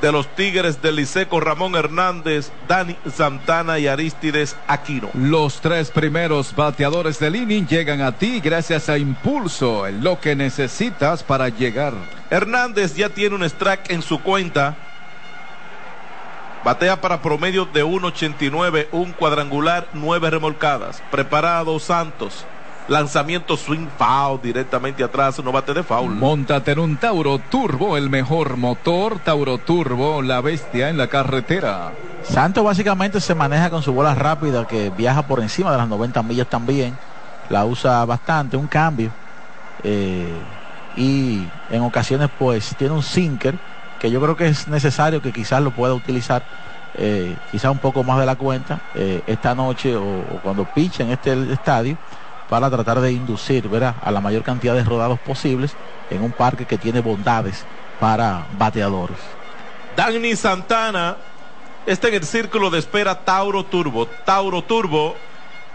[0.00, 5.10] de los Tigres del Liceco Ramón Hernández, Dani Santana y Aristides Aquino.
[5.14, 11.22] Los tres primeros bateadores del inning llegan a ti gracias a Impulso, lo que necesitas
[11.22, 11.92] para llegar.
[12.30, 14.76] Hernández ya tiene un strike en su cuenta.
[16.64, 21.02] Batea para promedio de 1.89, un cuadrangular, nueve remolcadas.
[21.10, 22.44] Preparado Santos.
[22.90, 26.10] Lanzamiento swing foul directamente atrás, no bate de foul.
[26.10, 29.20] Montate en un Tauro Turbo, el mejor motor.
[29.20, 31.92] Tauro Turbo, la bestia en la carretera.
[32.24, 36.20] Santos básicamente se maneja con su bola rápida que viaja por encima de las 90
[36.24, 36.98] millas también.
[37.48, 39.12] La usa bastante, un cambio.
[39.84, 40.36] Eh,
[40.96, 43.54] y en ocasiones pues tiene un sinker
[44.00, 46.42] que yo creo que es necesario que quizás lo pueda utilizar
[46.94, 51.04] eh, quizás un poco más de la cuenta eh, esta noche o, o cuando piche
[51.04, 51.96] en este estadio
[52.50, 53.94] para tratar de inducir ¿verdad?
[54.02, 55.76] a la mayor cantidad de rodados posibles
[56.10, 57.64] en un parque que tiene bondades
[58.00, 59.18] para bateadores.
[59.96, 61.16] Dani Santana
[61.86, 64.06] está en el círculo de espera Tauro Turbo.
[64.06, 65.14] Tauro Turbo,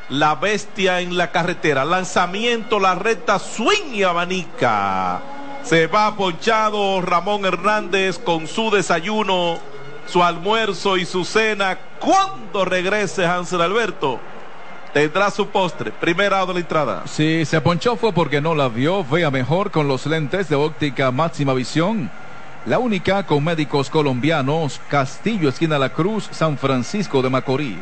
[0.09, 1.85] la bestia en la carretera.
[1.85, 5.21] Lanzamiento, la recta, swing y abanica.
[5.63, 9.59] Se va ponchado Ramón Hernández con su desayuno,
[10.07, 11.77] su almuerzo y su cena.
[11.99, 14.19] ¿Cuándo regrese Hansel Alberto?
[14.95, 15.91] Tendrá su postre.
[15.91, 17.03] Primera de la entrada.
[17.05, 19.03] Si se ponchó fue porque no la vio.
[19.03, 22.09] Vea mejor con los lentes de óptica máxima visión.
[22.65, 24.79] La única con médicos colombianos.
[24.87, 27.75] Castillo, esquina La Cruz, San Francisco de Macorís.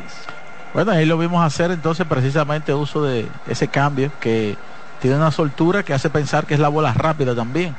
[0.72, 4.56] Bueno, ahí lo vimos hacer entonces precisamente uso de ese cambio que
[5.00, 7.76] tiene una soltura que hace pensar que es la bola rápida también,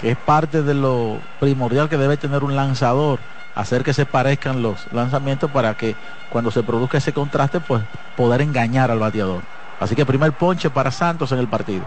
[0.00, 3.18] que es parte de lo primordial que debe tener un lanzador
[3.58, 5.96] hacer que se parezcan los lanzamientos para que
[6.30, 7.82] cuando se produzca ese contraste, pues
[8.16, 9.42] poder engañar al bateador.
[9.80, 11.84] Así que primer ponche para Santos en el partido.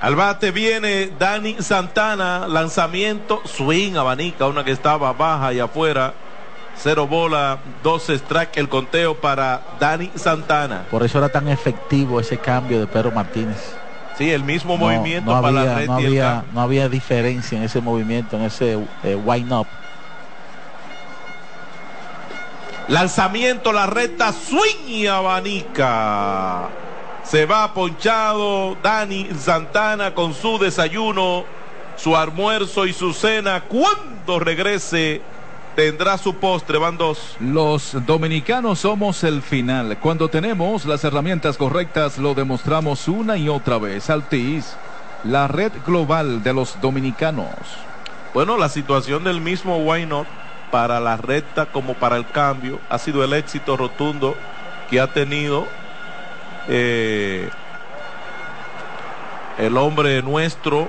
[0.00, 6.14] Al bate viene Dani Santana, lanzamiento, swing, abanica, una que estaba baja y afuera.
[6.76, 10.84] Cero bola, dos strike el conteo para Dani Santana.
[10.90, 13.76] Por eso era tan efectivo ese cambio de Pedro Martínez.
[14.16, 17.64] Sí, el mismo no, movimiento no para había, la red había, no había diferencia en
[17.64, 19.66] ese movimiento, en ese eh, wind up.
[22.88, 26.70] Lanzamiento, la recta, swing y abanica.
[27.22, 31.44] Se va ponchado Dani Santana con su desayuno,
[31.96, 33.64] su almuerzo y su cena.
[33.64, 35.20] Cuando regrese,
[35.76, 36.78] tendrá su postre.
[36.78, 37.36] Van dos.
[37.40, 39.98] Los dominicanos somos el final.
[39.98, 44.08] Cuando tenemos las herramientas correctas, lo demostramos una y otra vez.
[44.08, 44.78] Altis,
[45.24, 47.52] la red global de los dominicanos.
[48.32, 50.26] Bueno, la situación del mismo Why Not
[50.70, 54.36] para la recta como para el cambio ha sido el éxito rotundo
[54.90, 55.66] que ha tenido
[56.68, 57.48] eh,
[59.58, 60.88] el hombre nuestro.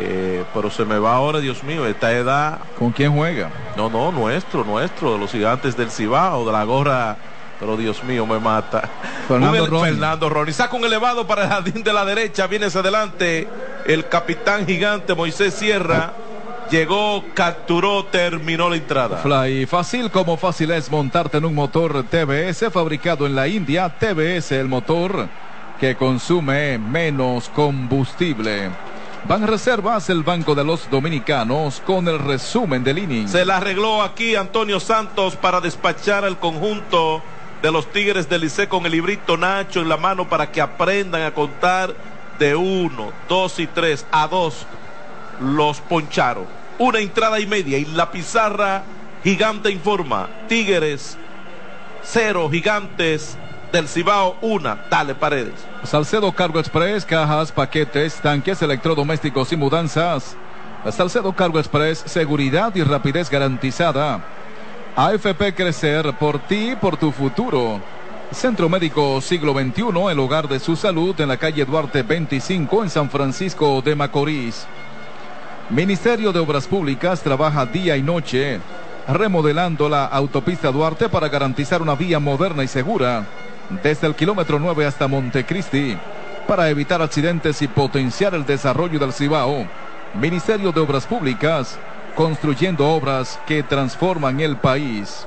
[0.00, 2.58] Eh, pero se me va ahora, Dios mío, esta edad.
[2.78, 3.50] ¿Con quién juega?
[3.76, 7.16] No, no, nuestro, nuestro, de los gigantes del Cibao, de la gorra.
[7.58, 8.88] Pero Dios mío, me mata.
[9.26, 9.90] Fernando Un- Ronnie.
[9.90, 10.52] Fernando Ronnie.
[10.54, 12.46] Saca un elevado para el jardín de la derecha.
[12.46, 13.48] Viene hacia adelante
[13.86, 16.12] el capitán gigante Moisés Sierra.
[16.70, 19.18] Llegó, capturó, terminó la entrada.
[19.18, 23.88] Fly, fácil como fácil es montarte en un motor TBS fabricado en la India.
[23.88, 25.28] TBS, el motor
[25.80, 28.70] que consume menos combustible.
[29.26, 33.28] Van Reservas, el Banco de los Dominicanos, con el resumen del inning.
[33.28, 37.22] Se la arregló aquí Antonio Santos para despachar al conjunto
[37.62, 41.22] de los Tigres del Liceo con el librito Nacho en la mano para que aprendan
[41.22, 41.94] a contar
[42.38, 44.66] de uno, dos y tres a dos
[45.40, 46.57] los poncharon.
[46.78, 48.84] Una entrada y media y la pizarra
[49.24, 50.28] gigante informa.
[50.48, 51.18] Tigres
[52.02, 53.36] cero, gigantes
[53.72, 54.78] del Cibao una.
[54.90, 55.54] Dale paredes.
[55.84, 60.36] Salcedo Cargo Express, cajas, paquetes, tanques electrodomésticos y mudanzas.
[60.90, 64.24] Salcedo Cargo Express, seguridad y rapidez garantizada.
[64.96, 67.80] AFP Crecer por ti, por tu futuro.
[68.32, 72.90] Centro Médico Siglo XXI, el hogar de su salud en la calle Duarte 25 en
[72.90, 74.66] San Francisco de Macorís.
[75.70, 78.58] Ministerio de Obras Públicas trabaja día y noche
[79.06, 83.26] remodelando la autopista Duarte para garantizar una vía moderna y segura
[83.82, 85.94] desde el kilómetro 9 hasta Montecristi
[86.46, 89.66] para evitar accidentes y potenciar el desarrollo del Cibao.
[90.14, 91.78] Ministerio de Obras Públicas
[92.14, 95.26] construyendo obras que transforman el país.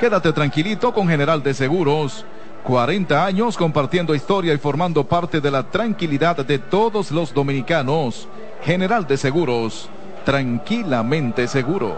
[0.00, 2.24] Quédate tranquilito con General de Seguros.
[2.64, 8.26] 40 años compartiendo historia y formando parte de la tranquilidad de todos los dominicanos.
[8.62, 9.90] General de Seguros,
[10.24, 11.94] tranquilamente seguro.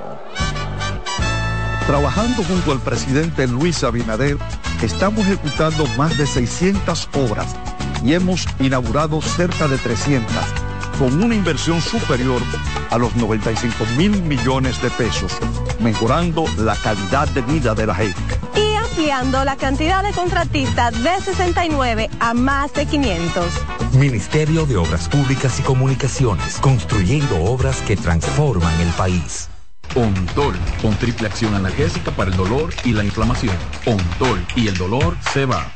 [1.87, 4.38] Trabajando junto al presidente Luis Abinader,
[4.83, 7.55] estamos ejecutando más de 600 obras
[8.05, 10.35] y hemos inaugurado cerca de 300,
[10.98, 12.42] con una inversión superior
[12.90, 15.33] a los 95 mil millones de pesos,
[15.79, 18.65] mejorando la calidad de vida de la gente.
[18.96, 23.44] Ampliando la cantidad de contratistas de 69 a más de 500.
[23.92, 29.50] Ministerio de Obras Públicas y Comunicaciones, construyendo obras que transforman el país.
[29.94, 33.54] Ontol, con triple acción analgésica para el dolor y la inflamación.
[33.85, 35.70] Ontol y el dolor se va.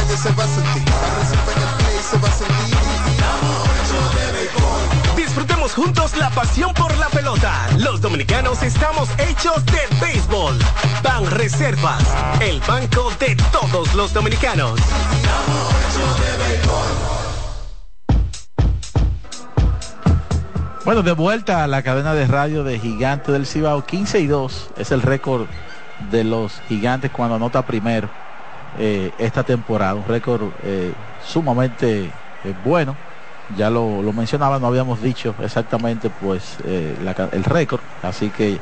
[0.00, 2.76] Calle se va a sentir, para en el play se va a sentir.
[5.16, 7.52] Disfrutemos juntos la pasión por la pelota.
[7.78, 10.56] Los dominicanos estamos hechos de béisbol.
[11.02, 12.02] Ban Reservas,
[12.40, 14.80] el banco de todos los dominicanos.
[20.84, 24.70] Bueno, de vuelta a la cadena de radio de Gigante del Cibao, 15 y 2
[24.78, 25.46] es el récord
[26.10, 28.08] de los gigantes cuando anota primero
[28.78, 29.94] eh, esta temporada.
[29.94, 30.92] Un récord eh,
[31.24, 32.96] sumamente eh, bueno.
[33.56, 37.80] Ya lo, mencionaba, no habíamos dicho exactamente pues el récord.
[38.00, 38.60] Así que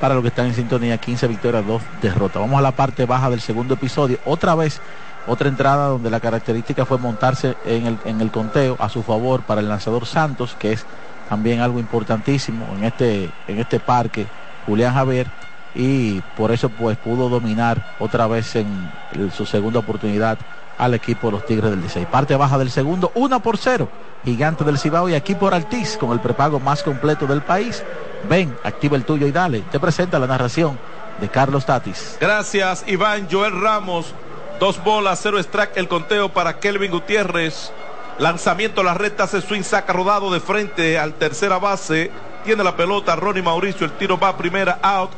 [0.00, 2.40] para los que están en sintonía, 15 victorias, 2 derrotas.
[2.40, 4.18] Vamos a la parte baja del segundo episodio.
[4.24, 4.80] Otra vez,
[5.26, 9.42] otra entrada donde la característica fue montarse en el, en el conteo a su favor
[9.42, 10.86] para el lanzador Santos, que es
[11.28, 14.26] también algo importantísimo en este, en este parque.
[14.66, 15.26] Julián Javier
[15.74, 18.90] y por eso pues pudo dominar otra vez en
[19.32, 20.38] su segunda oportunidad
[20.78, 22.06] al equipo de los Tigres del 16.
[22.06, 23.88] Parte baja del segundo, 1 por 0.
[24.24, 27.82] Gigante del Cibao y aquí por Altiz con el prepago más completo del país.
[28.28, 29.62] Ven, activa el tuyo y dale.
[29.62, 30.78] Te presenta la narración
[31.20, 32.16] de Carlos Tatis.
[32.20, 34.14] Gracias Iván Joel Ramos.
[34.60, 37.72] Dos bolas, cero strike, el conteo para Kelvin Gutiérrez.
[38.18, 42.10] Lanzamiento a la recta, hace swing, saca rodado de frente al tercera base.
[42.44, 45.10] Tiene la pelota Ronnie Mauricio, el tiro va primera out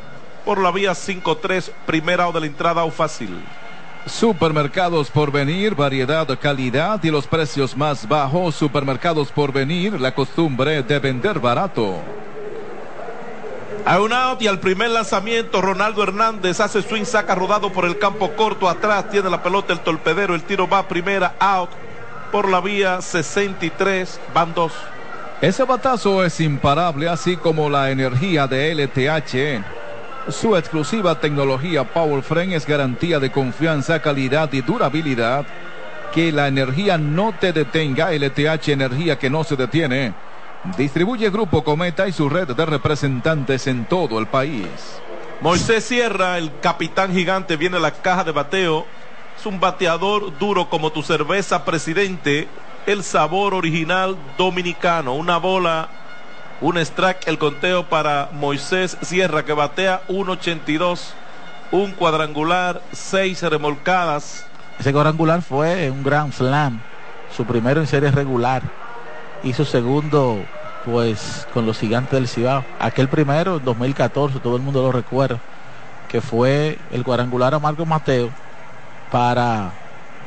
[0.45, 3.43] por la vía 5-3, primera o de la entrada o fácil.
[4.07, 8.55] Supermercados por venir, variedad, calidad y los precios más bajos.
[8.55, 11.97] Supermercados por venir, la costumbre de vender barato.
[13.85, 17.99] A un out y al primer lanzamiento, Ronaldo Hernández hace swing, saca rodado por el
[17.99, 21.71] campo corto atrás, tiene la pelota el torpedero, el tiro va primera, out
[22.31, 24.73] por la vía 63, van dos.
[25.41, 29.80] Ese batazo es imparable, así como la energía de LTH.
[30.29, 35.47] Su exclusiva tecnología Power Frame es garantía de confianza, calidad y durabilidad.
[36.13, 38.13] Que la energía no te detenga.
[38.13, 40.13] LTH Energía que no se detiene.
[40.77, 44.67] Distribuye Grupo Cometa y su red de representantes en todo el país.
[45.41, 48.85] Moisés Sierra, el capitán gigante, viene a la caja de bateo.
[49.39, 52.47] Es un bateador duro como tu cerveza, presidente.
[52.87, 55.15] El sabor original dominicano.
[55.15, 55.89] Una bola
[56.61, 61.13] un strike, el conteo para Moisés Sierra que batea 1.82.
[61.73, 64.45] Un cuadrangular, seis remolcadas.
[64.79, 66.81] Ese cuadrangular fue un gran slam.
[67.35, 68.63] Su primero en serie regular.
[69.43, 70.45] Y su segundo,
[70.85, 72.65] pues, con los gigantes del Cibao.
[72.79, 75.39] Aquel primero, en 2014, todo el mundo lo recuerda.
[76.09, 78.31] Que fue el cuadrangular a Marco Mateo
[79.13, 79.71] para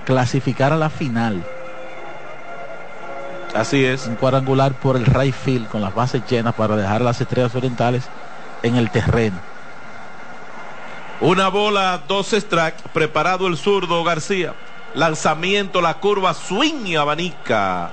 [0.05, 1.43] clasificar a la final
[3.53, 4.07] Así es.
[4.07, 8.03] Un cuadrangular por el right field con las bases llenas para dejar las estrellas orientales
[8.63, 9.37] en el terreno.
[11.21, 14.55] Una bola, dos strike, preparado el zurdo García.
[14.95, 17.91] Lanzamiento, la curva, swing y abanica.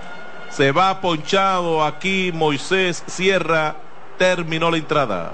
[0.50, 3.76] Se va ponchado aquí Moisés Sierra.
[4.18, 5.32] Terminó la entrada.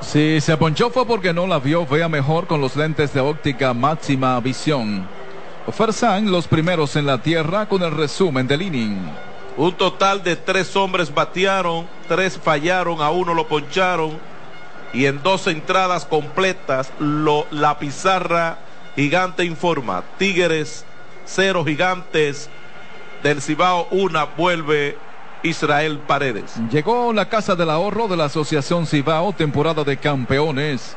[0.00, 3.72] Si se ponchó fue porque no la vio, vea mejor con los lentes de óptica
[3.72, 5.06] máxima visión.
[5.70, 8.98] Fersan, los primeros en la tierra con el resumen del inning.
[9.56, 14.18] Un total de tres hombres batearon, tres fallaron, a uno lo poncharon
[14.92, 18.58] y en dos entradas completas lo, la pizarra
[18.96, 20.02] gigante informa.
[20.18, 20.84] Tigres,
[21.24, 22.50] cero gigantes
[23.22, 24.98] del Cibao, una vuelve
[25.42, 26.54] Israel Paredes.
[26.70, 30.96] Llegó la Casa del Ahorro de la Asociación Cibao, temporada de campeones,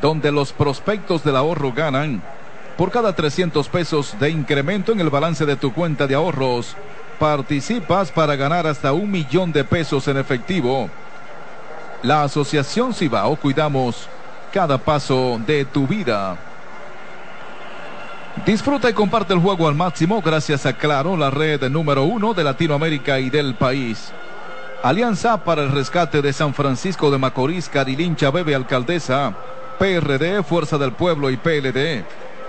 [0.00, 2.22] donde los prospectos del ahorro ganan.
[2.76, 6.76] Por cada 300 pesos de incremento en el balance de tu cuenta de ahorros,
[7.18, 10.90] participas para ganar hasta un millón de pesos en efectivo.
[12.02, 14.08] La Asociación Cibao cuidamos
[14.52, 16.36] cada paso de tu vida.
[18.44, 22.42] Disfruta y comparte el juego al máximo gracias a Claro, la red número uno de
[22.42, 24.12] Latinoamérica y del país.
[24.82, 29.32] Alianza para el rescate de San Francisco de Macorís, Carilincha Bebe Alcaldesa,
[29.78, 32.04] PRD, Fuerza del Pueblo y PLD.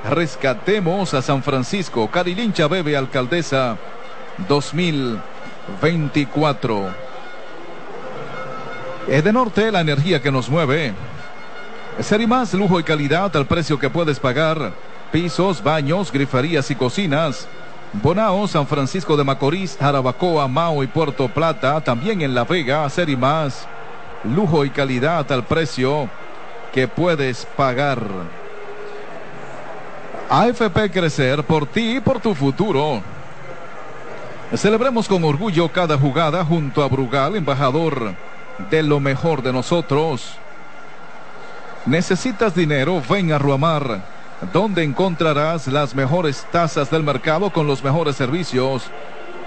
[0.09, 3.75] Rescatemos a San Francisco, Carilincha Bebe Alcaldesa
[4.47, 6.93] 2024.
[9.07, 10.93] Edenorte, la energía que nos mueve.
[11.99, 14.73] Ser más lujo y calidad al precio que puedes pagar.
[15.11, 17.47] Pisos, baños, griferías y cocinas.
[17.93, 21.81] Bonao, San Francisco de Macorís, Jarabacoa, Mao y Puerto Plata.
[21.81, 23.67] También en La Vega, ser más
[24.23, 26.07] lujo y calidad al precio
[26.71, 28.44] que puedes pagar.
[30.29, 33.01] AFP Crecer por ti y por tu futuro.
[34.55, 38.15] Celebremos con orgullo cada jugada junto a Brugal, embajador
[38.69, 40.37] de lo mejor de nosotros.
[41.85, 43.01] ¿Necesitas dinero?
[43.07, 44.01] Ven a Ruamar,
[44.51, 48.83] donde encontrarás las mejores tasas del mercado con los mejores servicios,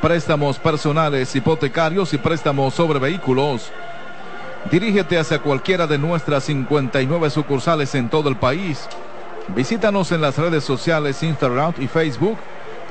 [0.00, 3.72] préstamos personales, hipotecarios y préstamos sobre vehículos.
[4.70, 8.88] Dirígete hacia cualquiera de nuestras 59 sucursales en todo el país.
[9.54, 12.36] Visítanos en las redes sociales Instagram y Facebook.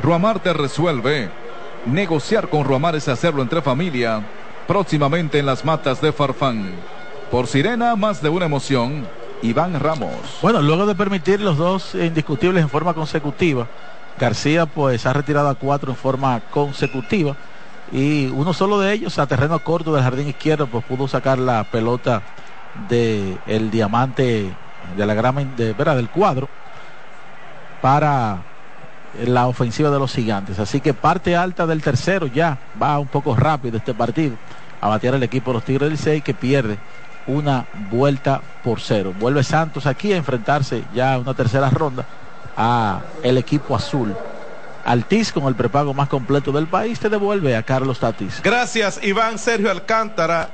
[0.01, 1.29] Ruamar te resuelve.
[1.85, 4.21] Negociar con Ruamar es hacerlo entre familia.
[4.67, 6.71] Próximamente en las matas de Farfán.
[7.31, 9.07] Por Sirena, más de una emoción.
[9.43, 10.39] Iván Ramos.
[10.41, 13.67] Bueno, luego de permitir los dos indiscutibles en forma consecutiva,
[14.19, 17.35] García pues ha retirado a cuatro en forma consecutiva
[17.91, 21.63] y uno solo de ellos a terreno corto del jardín izquierdo pues pudo sacar la
[21.65, 22.23] pelota
[22.89, 24.53] del el diamante
[24.95, 25.95] de la grama de, ¿verdad?
[25.95, 26.47] del cuadro
[27.81, 28.37] para
[29.25, 30.59] la ofensiva de los gigantes.
[30.59, 34.35] Así que parte alta del tercero ya va un poco rápido este partido
[34.81, 36.77] a batear el equipo de los Tigres del 6 que pierde
[37.25, 39.13] una vuelta por cero.
[39.19, 42.05] Vuelve Santos aquí a enfrentarse ya a una tercera ronda
[42.55, 44.15] a el equipo azul.
[44.85, 48.41] Altis con el prepago más completo del país te devuelve a Carlos Tatis.
[48.41, 50.49] Gracias Iván Sergio Alcántara,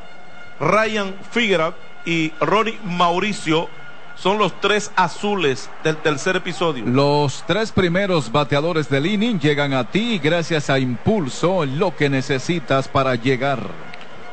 [0.60, 3.70] Ryan Figueroa y Ronnie Mauricio
[4.16, 6.86] son los tres azules del tercer episodio.
[6.86, 12.88] Los tres primeros bateadores del inning llegan a ti gracias a Impulso, lo que necesitas
[12.88, 13.60] para llegar.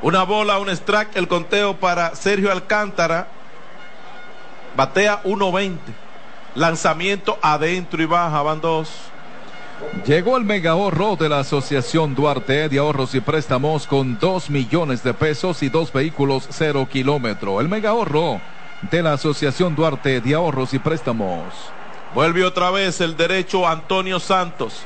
[0.03, 3.29] Una bola, un strike, el conteo para Sergio Alcántara.
[4.77, 5.79] Batea 1.20.
[6.55, 8.91] Lanzamiento adentro y baja, van dos.
[10.07, 15.03] Llegó el mega ahorro de la Asociación Duarte de Ahorros y Préstamos con 2 millones
[15.03, 17.61] de pesos y dos vehículos cero kilómetro.
[17.61, 18.41] El mega ahorro
[18.83, 21.45] de la Asociación Duarte de Ahorros y Préstamos.
[22.15, 24.85] Vuelve otra vez el derecho Antonio Santos.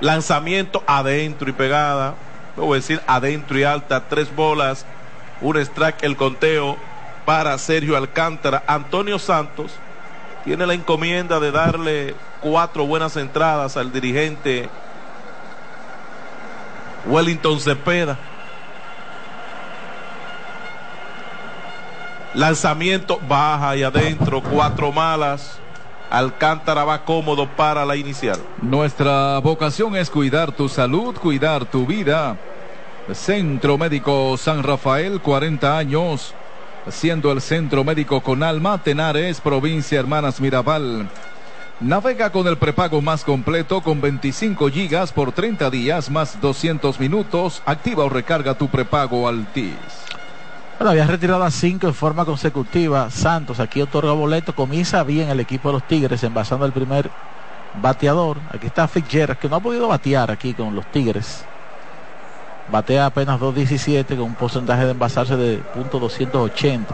[0.00, 2.14] Lanzamiento adentro y pegada.
[2.56, 4.08] A decir adentro y alta.
[4.08, 4.86] Tres bolas.
[5.40, 6.76] Un strike el conteo
[7.24, 8.62] para Sergio Alcántara.
[8.66, 9.72] Antonio Santos
[10.44, 14.68] tiene la encomienda de darle cuatro buenas entradas al dirigente
[17.06, 18.16] Wellington Cepeda.
[22.36, 25.58] Lanzamiento baja y adentro, cuatro malas.
[26.10, 28.38] Alcántara va cómodo para la inicial.
[28.60, 32.36] Nuestra vocación es cuidar tu salud, cuidar tu vida.
[33.10, 36.34] Centro Médico San Rafael, 40 años,
[36.90, 41.08] siendo el centro médico con alma, Tenares, provincia Hermanas Mirabal.
[41.80, 47.62] Navega con el prepago más completo con 25 gigas por 30 días más 200 minutos.
[47.64, 50.05] Activa o recarga tu prepago Altis.
[50.78, 53.10] Bueno, había retirado a cinco en forma consecutiva.
[53.10, 54.54] Santos aquí otorga boleto.
[54.54, 57.10] Comienza bien el equipo de los Tigres envasando el primer
[57.80, 58.36] bateador.
[58.52, 61.46] Aquí está Fitzgerald, que no ha podido batear aquí con los Tigres.
[62.70, 66.84] Batea apenas 2.17 con un porcentaje de envasarse de punto .280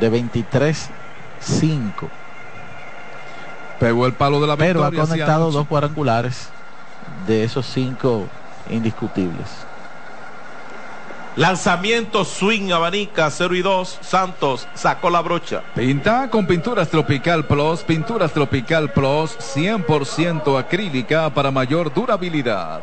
[0.00, 1.90] de 23.5.
[3.80, 6.48] Pegó el palo de la Pero ha conectado dos cuadrangulares
[7.26, 8.28] de esos cinco
[8.70, 9.66] indiscutibles.
[11.36, 13.98] Lanzamiento swing abanica 0 y 2.
[14.02, 15.62] Santos sacó la brocha.
[15.74, 22.82] Pinta con Pinturas Tropical Plus, Pinturas Tropical Plus 100% acrílica para mayor durabilidad.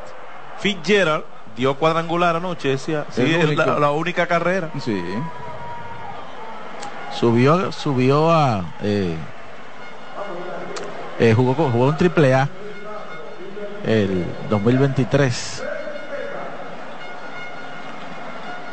[0.60, 1.24] Fitzgerald
[1.56, 3.06] dio cuadrangular anoche, decía.
[3.12, 4.70] Sí, es la, la única carrera.
[4.84, 5.02] Sí.
[7.18, 9.16] Subió, subió a eh,
[11.20, 12.50] eh, jugó, con- jugó un triple A
[13.86, 15.64] el 2023.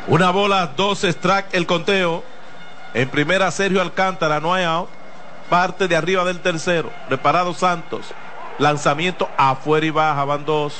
[0.09, 2.23] Una bola, dos strike el conteo.
[2.95, 4.89] En primera Sergio Alcántara, no hay out.
[5.49, 6.89] Parte de arriba del tercero.
[7.11, 8.07] Reparado Santos.
[8.57, 10.73] Lanzamiento afuera y baja, van dos.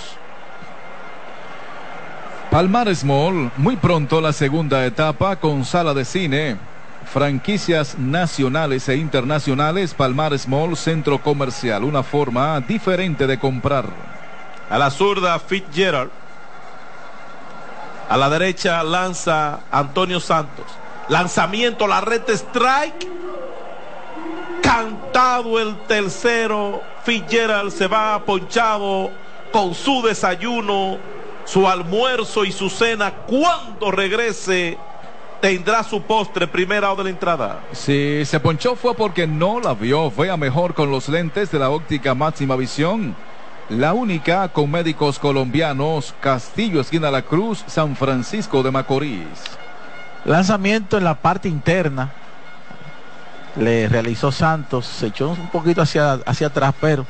[2.50, 6.58] Palmar Small, muy pronto la segunda etapa con sala de cine.
[7.06, 13.86] Franquicias nacionales e internacionales, Palmar Small Centro Comercial, una forma diferente de comprar.
[14.72, 16.10] A la zurda Fitzgerald.
[18.10, 20.66] A la derecha lanza Antonio Santos.
[21.10, 23.08] Lanzamiento, la red strike.
[24.64, 26.82] Cantado el tercero.
[27.04, 29.12] Fitzgerald se va ponchado
[29.52, 30.98] con su desayuno,
[31.46, 33.14] su almuerzo y su cena.
[33.28, 34.80] Cuando regrese
[35.40, 37.60] tendrá su postre primera o de la entrada.
[37.72, 40.10] Si se ponchó fue porque no la vio.
[40.10, 43.16] Vea mejor con los lentes de la óptica máxima visión.
[43.70, 49.28] La única con médicos colombianos, Castillo, esquina La Cruz, San Francisco de Macorís.
[50.26, 52.12] Lanzamiento en la parte interna.
[53.56, 54.88] Le realizó Santos.
[54.88, 57.06] Se echó un poquito hacia, hacia atrás, pero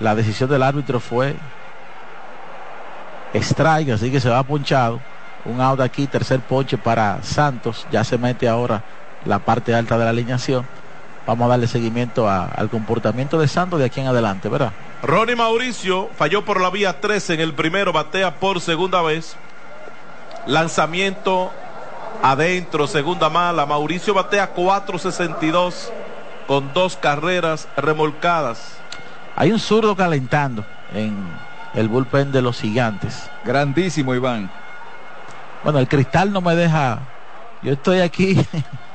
[0.00, 1.36] la decisión del árbitro fue
[3.34, 5.00] strike, así que se va ponchado.
[5.44, 7.86] Un out aquí, tercer ponche para Santos.
[7.92, 8.82] Ya se mete ahora
[9.26, 10.64] la parte alta de la alineación.
[11.26, 14.72] Vamos a darle seguimiento al comportamiento de Santos de aquí en adelante, ¿verdad?
[15.04, 19.36] Ronnie Mauricio falló por la vía 13 en el primero, batea por segunda vez.
[20.46, 21.52] Lanzamiento
[22.22, 23.66] adentro, segunda mala.
[23.66, 25.90] Mauricio batea 4.62
[26.46, 28.78] con dos carreras remolcadas.
[29.36, 31.14] Hay un zurdo calentando en
[31.74, 33.28] el bullpen de los gigantes.
[33.44, 34.50] Grandísimo, Iván.
[35.64, 37.00] Bueno, el cristal no me deja.
[37.60, 38.38] Yo estoy aquí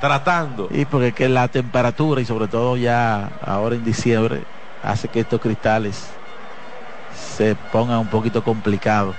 [0.01, 0.69] Tratando.
[0.71, 4.43] y porque que la temperatura y sobre todo ya ahora en diciembre
[4.83, 6.09] hace que estos cristales
[7.37, 9.15] se pongan un poquito complicados.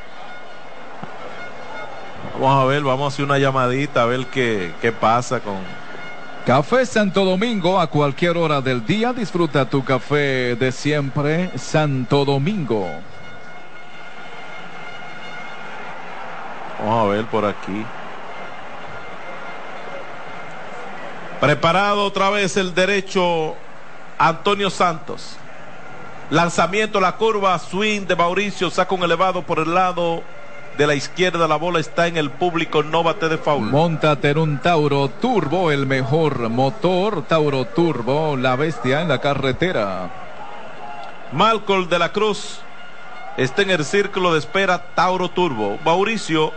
[2.34, 5.56] Vamos a ver, vamos a hacer una llamadita a ver qué, qué pasa con...
[6.46, 9.12] Café Santo Domingo a cualquier hora del día.
[9.12, 12.88] Disfruta tu café de siempre, Santo Domingo.
[16.78, 17.84] Vamos a ver por aquí.
[21.40, 23.54] Preparado otra vez el derecho
[24.18, 25.36] Antonio Santos.
[26.30, 30.22] Lanzamiento, la curva, swing de Mauricio, saca un elevado por el lado
[30.78, 31.48] de la izquierda.
[31.48, 33.68] La bola está en el público, no bate de foul.
[33.68, 37.26] Móntate en un Tauro Turbo, el mejor motor.
[37.26, 40.08] Tauro Turbo, la bestia en la carretera.
[41.32, 42.60] Malcolm de la Cruz
[43.36, 45.80] está en el círculo de espera Tauro Turbo.
[45.84, 46.52] Mauricio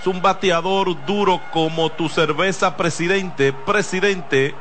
[0.00, 3.52] es un bateador duro como tu cerveza presidente.
[3.52, 4.56] Presidente,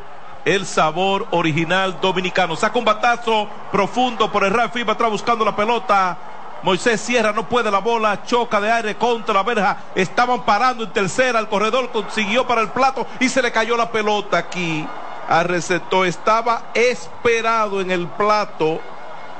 [0.45, 2.55] el sabor original dominicano.
[2.55, 6.17] Saca un batazo profundo por el Rafi, va atrás buscando la pelota.
[6.63, 9.77] Moisés Sierra no puede la bola, choca de aire contra la verja.
[9.95, 13.91] Estaban parando en tercera, el corredor consiguió para el plato y se le cayó la
[13.91, 14.87] pelota aquí.
[15.27, 18.79] Al receptor estaba esperado en el plato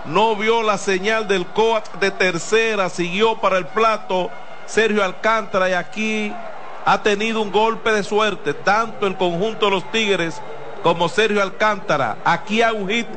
[0.06, 4.32] no vio la señal del coat de tercera, siguió para el plato
[4.66, 6.34] Sergio Alcántara y aquí
[6.86, 10.42] ha tenido un golpe de suerte, tanto el conjunto de los Tigres
[10.84, 12.18] como Sergio Alcántara.
[12.24, 13.08] Aquí hay un hit,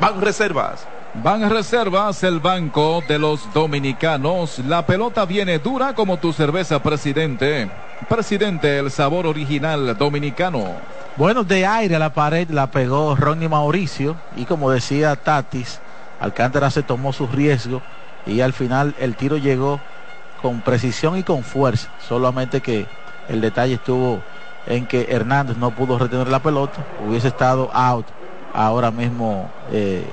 [0.00, 0.86] van reservas.
[1.14, 4.58] Van a reservas el banco de los dominicanos.
[4.60, 7.70] La pelota viene dura como tu cerveza, presidente.
[8.08, 10.64] Presidente, el sabor original dominicano.
[11.16, 15.80] Bueno, de aire a la pared la pegó Ronnie Mauricio y como decía Tatis,
[16.20, 17.82] Alcántara se tomó su riesgo
[18.24, 19.80] y al final el tiro llegó
[20.40, 22.86] con precisión y con fuerza, solamente que
[23.28, 24.22] el detalle estuvo
[24.68, 28.06] en que Hernández no pudo retener la pelota, hubiese estado out
[28.52, 30.04] ahora mismo eh,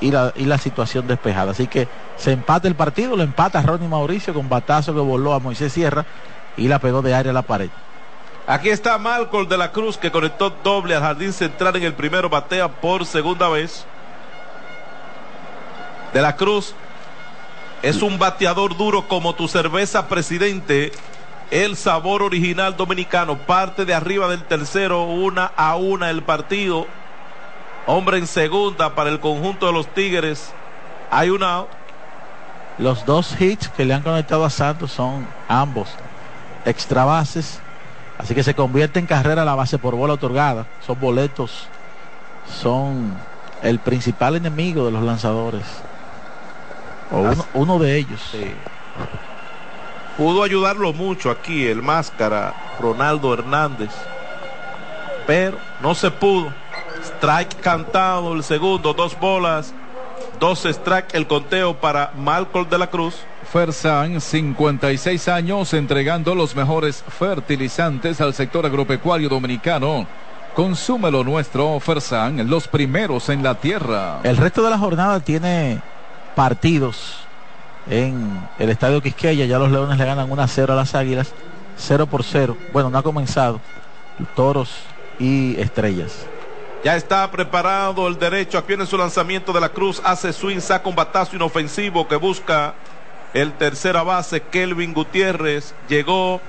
[0.00, 1.52] y, la, y la situación despejada.
[1.52, 5.40] Así que se empata el partido, lo empata Ronnie Mauricio con batazo que voló a
[5.40, 6.04] Moisés Sierra
[6.56, 7.70] y la pegó de aire a la pared.
[8.46, 12.30] Aquí está Malcolm de la Cruz que conectó doble al jardín central en el primero,
[12.30, 13.84] batea por segunda vez.
[16.14, 16.74] De la Cruz
[17.82, 20.92] es un bateador duro como tu cerveza presidente.
[21.50, 26.86] El sabor original dominicano parte de arriba del tercero, una a una el partido.
[27.86, 30.52] Hombre en segunda para el conjunto de los Tigres.
[31.10, 31.64] Hay una.
[32.78, 35.88] Los dos hits que le han conectado a Santos son ambos
[36.64, 37.60] extra bases.
[38.18, 40.66] Así que se convierte en carrera la base por bola otorgada.
[40.84, 41.68] Son boletos,
[42.60, 43.14] son
[43.62, 45.64] el principal enemigo de los lanzadores.
[47.12, 48.20] O uno, uno de ellos.
[48.32, 48.52] Sí.
[50.16, 53.90] Pudo ayudarlo mucho aquí el máscara Ronaldo Hernández.
[55.26, 56.52] Pero no se pudo.
[57.04, 59.74] Strike cantado el segundo, dos bolas,
[60.40, 63.14] dos strike el conteo para Malcolm de la Cruz.
[63.52, 70.06] Fersan, 56 años, entregando los mejores fertilizantes al sector agropecuario dominicano.
[70.54, 74.20] Consume lo nuestro, Fersan, los primeros en la tierra.
[74.22, 75.82] El resto de la jornada tiene
[76.34, 77.25] partidos
[77.88, 79.46] en el estadio Quisqueya.
[79.46, 81.32] Ya los Leones le ganan 1 a 0 a las Águilas,
[81.76, 82.56] 0 por 0.
[82.72, 83.60] Bueno, no ha comenzado.
[84.34, 84.70] Toros
[85.18, 86.26] y Estrellas.
[86.84, 88.58] Ya está preparado el derecho.
[88.58, 90.00] Aquí en su lanzamiento de la Cruz.
[90.04, 92.74] Hace swing, saca un batazo inofensivo que busca
[93.34, 95.74] el tercera base, Kelvin Gutiérrez.
[95.88, 96.40] Llegó,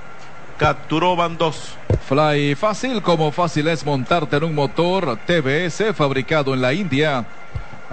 [0.56, 1.74] capturó van dos.
[2.08, 7.26] Fly fácil como fácil es montarte en un motor TBS fabricado en la India.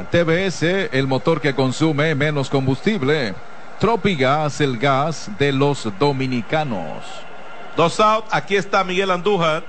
[0.04, 3.34] TBS, el motor que consume menos combustible.
[3.80, 7.04] Tropigas, el gas de los dominicanos.
[7.78, 9.64] Dos out, aquí está Miguel Andújar.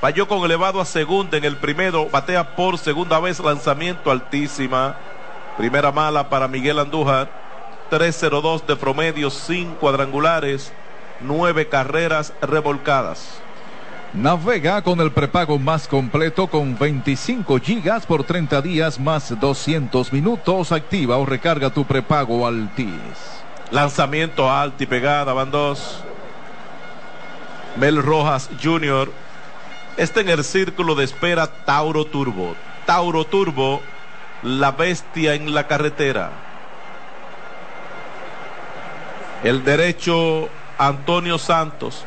[0.00, 4.96] Falló con elevado a segunda en el primero, batea por segunda vez, lanzamiento altísima.
[5.56, 7.30] Primera mala para Miguel Andújar.
[7.90, 10.72] 3-0-2 de promedio, sin cuadrangulares,
[11.20, 13.40] nueve carreras revolcadas.
[14.14, 20.72] Navega con el prepago más completo con 25 gigas por 30 días más 200 minutos.
[20.72, 22.88] Activa o recarga tu prepago Altis.
[23.70, 26.02] Lanzamiento alto y pegada, van dos.
[27.76, 29.12] Mel Rojas Jr.
[29.98, 32.56] Está en el círculo de espera Tauro Turbo.
[32.86, 33.82] Tauro Turbo,
[34.42, 36.30] la bestia en la carretera.
[39.44, 40.48] El derecho
[40.78, 42.06] Antonio Santos.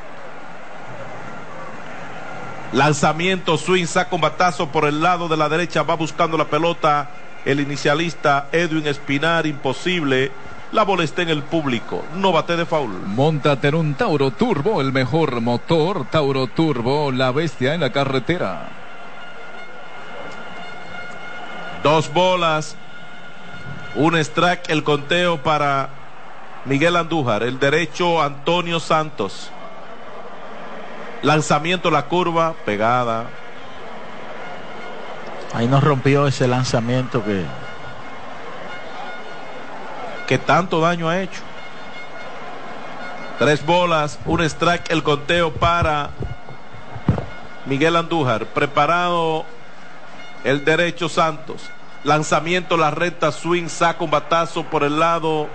[2.74, 7.12] Lanzamiento, swing, saca un batazo por el lado de la derecha, va buscando la pelota.
[7.44, 10.32] El inicialista Edwin Espinar, imposible.
[10.72, 12.92] La bola está en el público, no bate de foul.
[13.08, 16.06] Montate en un Tauro Turbo, el mejor motor.
[16.10, 18.70] Tauro Turbo, la bestia en la carretera.
[21.84, 22.78] Dos bolas,
[23.96, 25.90] un strike, el conteo para
[26.64, 29.52] Miguel Andújar, el derecho Antonio Santos.
[31.22, 33.28] Lanzamiento, la curva, pegada.
[35.54, 37.44] Ahí nos rompió ese lanzamiento que,
[40.28, 41.42] que tanto daño ha hecho.
[43.38, 46.10] Tres bolas, un strike, el conteo para
[47.66, 48.46] Miguel Andújar.
[48.48, 49.46] Preparado
[50.44, 51.70] el derecho Santos.
[52.04, 55.48] Lanzamiento, la recta, swing, saca un batazo por el lado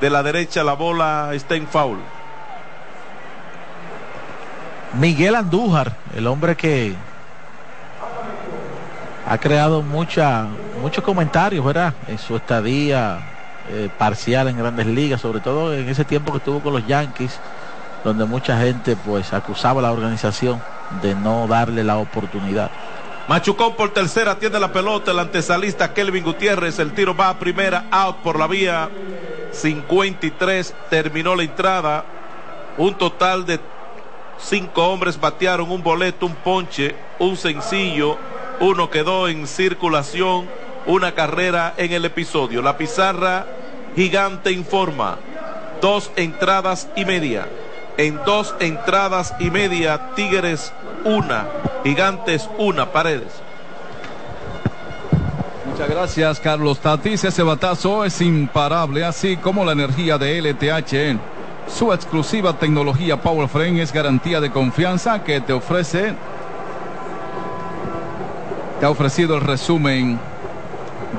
[0.00, 0.64] de la derecha.
[0.64, 1.98] La bola está en foul.
[4.98, 6.94] Miguel Andújar, el hombre que
[9.28, 11.92] ha creado muchos comentarios, ¿verdad?
[12.08, 13.18] En su estadía
[13.68, 17.38] eh, parcial en grandes ligas, sobre todo en ese tiempo que estuvo con los Yankees,
[18.04, 20.62] donde mucha gente pues acusaba a la organización
[21.02, 22.70] de no darle la oportunidad.
[23.28, 27.84] Machucón por tercera, tiene la pelota, el antesalista Kelvin Gutiérrez, el tiro va a primera,
[27.90, 28.88] out por la vía,
[29.50, 32.04] 53, terminó la entrada,
[32.78, 33.60] un total de
[34.38, 38.18] cinco hombres batearon un boleto, un ponche, un sencillo,
[38.60, 40.48] uno quedó en circulación,
[40.86, 42.62] una carrera en el episodio.
[42.62, 43.46] La pizarra
[43.94, 45.18] gigante informa,
[45.80, 47.48] dos entradas y media.
[47.98, 50.72] En dos entradas y media, Tigres
[51.04, 51.46] una,
[51.82, 53.32] Gigantes una, Paredes.
[55.64, 57.24] Muchas gracias, Carlos Tatis.
[57.24, 61.35] Ese batazo es imparable, así como la energía de LTH.
[61.68, 66.14] Su exclusiva tecnología Power Frame es garantía de confianza que te ofrece.
[68.80, 70.18] Te ha ofrecido el resumen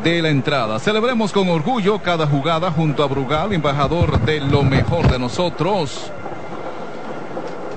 [0.04, 0.80] de la entrada.
[0.80, 6.12] Celebremos con orgullo cada jugada junto a Brugal, embajador de lo mejor de nosotros.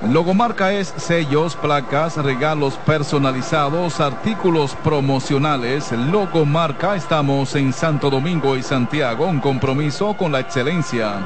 [0.08, 5.92] Logomarca es sellos, placas, regalos personalizados, artículos promocionales.
[5.92, 11.20] Logomarca, estamos en Santo Domingo y Santiago, un compromiso con la excelencia.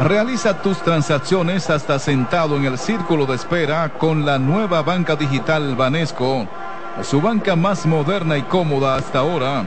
[0.00, 5.76] Realiza tus transacciones hasta sentado en el círculo de espera con la nueva banca digital
[5.76, 6.48] Banesco,
[7.02, 9.64] su banca más moderna y cómoda hasta ahora,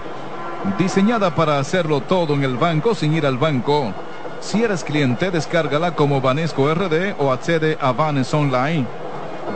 [0.78, 3.94] diseñada para hacerlo todo en el banco sin ir al banco.
[4.42, 8.86] Si eres cliente, descárgala como Banesco RD o accede a Banes Online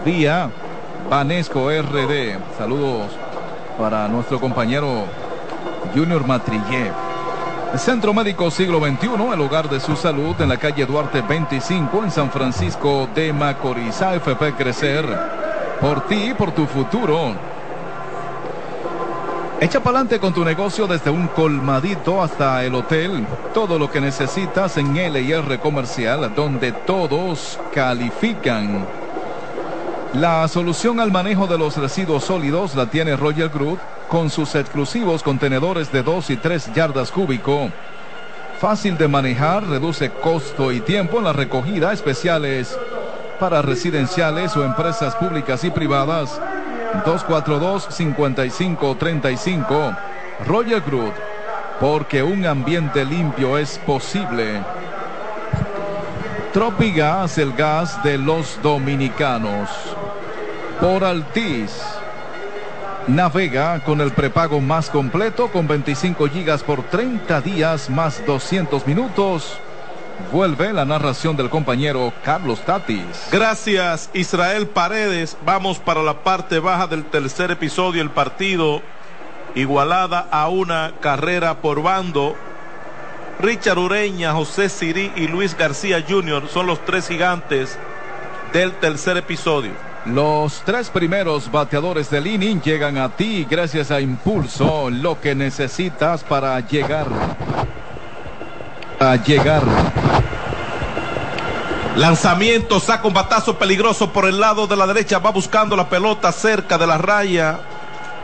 [0.05, 0.49] vía
[1.09, 2.39] Banesco RD.
[2.57, 3.11] Saludos
[3.78, 5.03] para nuestro compañero
[5.93, 7.11] Junior Matrillev.
[7.78, 12.11] Centro Médico Siglo XXI, el hogar de su salud en la calle Duarte 25 en
[12.11, 14.01] San Francisco de Macorís.
[14.01, 15.05] AFP Crecer,
[15.80, 17.34] por ti y por tu futuro.
[19.61, 23.26] Echa para adelante con tu negocio desde un colmadito hasta el hotel.
[23.53, 28.86] Todo lo que necesitas en LR Comercial, donde todos califican.
[30.13, 33.80] La solución al manejo de los residuos sólidos la tiene Roger Group
[34.12, 37.70] con sus exclusivos contenedores de 2 y 3 yardas cúbico.
[38.59, 42.78] Fácil de manejar, reduce costo y tiempo en la recogida, especiales
[43.39, 46.41] para residenciales o empresas públicas y privadas.
[47.05, 49.97] 242-5535.
[50.45, 51.14] Roger Group,
[51.80, 54.62] porque un ambiente limpio es posible.
[56.51, 59.70] Tropigas, el gas de los dominicanos.
[60.82, 62.01] Por Altiz.
[63.08, 69.58] Navega con el prepago más completo con 25 gigas por 30 días más 200 minutos.
[70.32, 73.28] Vuelve la narración del compañero Carlos Tatis.
[73.32, 75.36] Gracias Israel Paredes.
[75.45, 78.04] Vamos para la parte baja del tercer episodio.
[78.04, 78.82] El partido
[79.56, 82.36] igualada a una carrera por bando.
[83.39, 86.47] Richard Ureña, José Sirí y Luis García Jr.
[86.47, 87.80] son los tres gigantes
[88.54, 89.90] del tercer episodio.
[90.06, 96.24] Los tres primeros bateadores del inning llegan a ti gracias a Impulso, lo que necesitas
[96.24, 97.06] para llegar.
[98.99, 99.62] A llegar.
[101.95, 106.32] Lanzamiento, saca un batazo peligroso por el lado de la derecha, va buscando la pelota
[106.32, 107.60] cerca de la raya.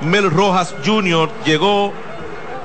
[0.02, 1.30] Mel Rojas Jr.
[1.46, 1.94] llegó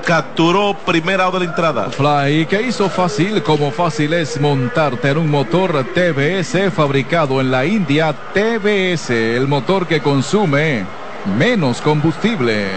[0.05, 1.89] capturó primera de la entrada.
[1.89, 7.65] Fly que hizo fácil como fácil es montarte en un motor TBS fabricado en la
[7.65, 8.13] India.
[8.33, 10.85] TBS, el motor que consume
[11.37, 12.67] menos combustible.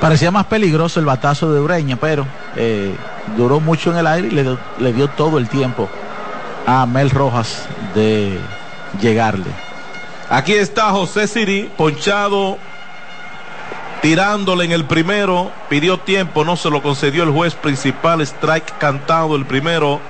[0.00, 2.94] Parecía más peligroso el batazo de Ureña, pero eh,
[3.36, 5.88] duró mucho en el aire y le, le dio todo el tiempo
[6.66, 8.38] a Mel Rojas de
[9.00, 9.50] llegarle.
[10.28, 12.58] Aquí está José Siri, ponchado
[14.06, 19.34] tirándole en el primero, pidió tiempo, no se lo concedió el juez principal, strike cantado
[19.34, 20.00] el primero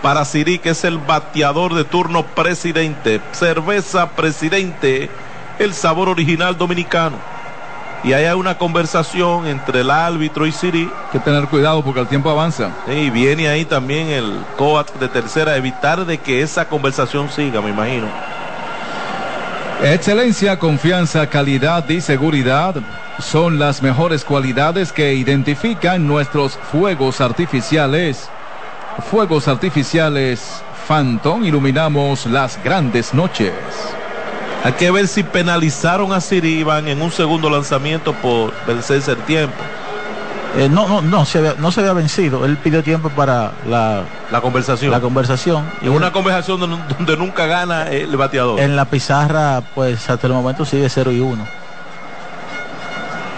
[0.00, 3.20] para Siri, que es el bateador de turno presidente.
[3.32, 5.10] Cerveza presidente,
[5.58, 7.16] el sabor original dominicano.
[8.02, 10.84] Y ahí hay una conversación entre el árbitro y Siri.
[10.84, 12.70] Hay que tener cuidado porque el tiempo avanza.
[12.88, 17.68] Y viene ahí también el COAT de tercera, evitar de que esa conversación siga, me
[17.68, 18.06] imagino.
[19.82, 22.76] Excelencia, confianza, calidad y seguridad
[23.18, 28.28] son las mejores cualidades que identifican nuestros fuegos artificiales.
[29.10, 33.52] Fuegos artificiales Phantom iluminamos las grandes noches.
[34.64, 39.56] Hay que ver si penalizaron a Siriban en un segundo lanzamiento por vencerse el tiempo.
[40.56, 42.44] Eh, no, no, no se, había, no se había vencido.
[42.44, 44.90] Él pidió tiempo para la, la conversación.
[44.90, 45.64] La conversación.
[45.80, 48.60] En una conversación donde, donde, nunca gana el bateador.
[48.60, 51.61] En la pizarra, pues hasta el momento sigue 0 y 1.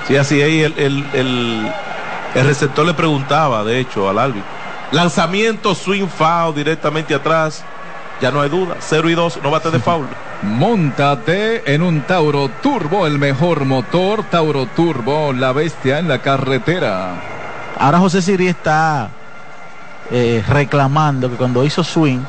[0.07, 1.73] Sí, así ahí el, el, el,
[2.35, 4.49] el, receptor le preguntaba, de hecho, al árbitro.
[4.91, 7.65] Lanzamiento, swing foul directamente atrás.
[8.21, 8.77] Ya no hay duda.
[8.79, 10.07] 0 y 2, no bate de foul.
[10.43, 14.25] Móntate en un Tauro Turbo, el mejor motor.
[14.25, 17.15] Tauro Turbo, la bestia en la carretera.
[17.79, 19.09] Ahora José Siri está
[20.11, 22.21] eh, reclamando que cuando hizo swing,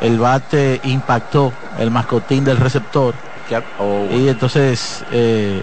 [0.00, 3.14] el bate impactó el mascotín del receptor.
[3.78, 4.06] Oh.
[4.10, 5.62] Y entonces eh,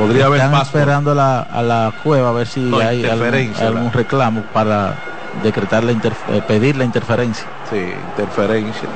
[0.00, 3.54] podría haber más esperando a la, a la, cueva a ver si no, hay algún,
[3.60, 4.96] algún, reclamo para
[5.42, 7.46] decretar la eh, pedir la interferencia.
[7.70, 8.88] Sí, interferencia.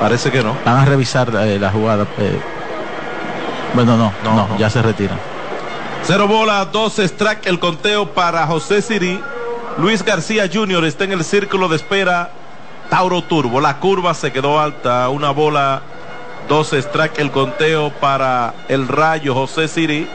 [0.00, 0.56] Parece que no.
[0.64, 2.06] Van a revisar eh, la jugada.
[2.18, 2.40] Eh.
[3.74, 5.18] Bueno, no, no, no, no, ya se retiran.
[6.02, 9.20] Cero bola, dos strike el conteo para José Siri.
[9.78, 10.84] Luis García Jr.
[10.84, 12.30] está en el círculo de espera.
[12.90, 13.60] Tauro Turbo.
[13.60, 15.08] La curva se quedó alta.
[15.08, 15.82] Una bola,
[16.48, 20.08] dos strike el conteo para el rayo José Siri.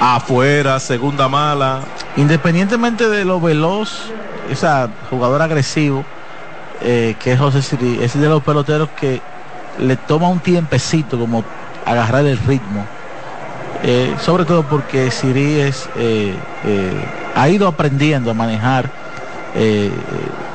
[0.00, 1.80] Afuera, segunda mala.
[2.16, 4.10] Independientemente de lo veloz,
[4.50, 6.04] esa jugador agresivo
[6.82, 9.20] eh, que es José Siri, es de los peloteros que
[9.78, 11.44] le toma un tiempecito como
[11.84, 12.84] agarrar el ritmo.
[13.82, 16.34] Eh, sobre todo porque Siri es, eh,
[17.34, 18.90] ha ido aprendiendo a manejar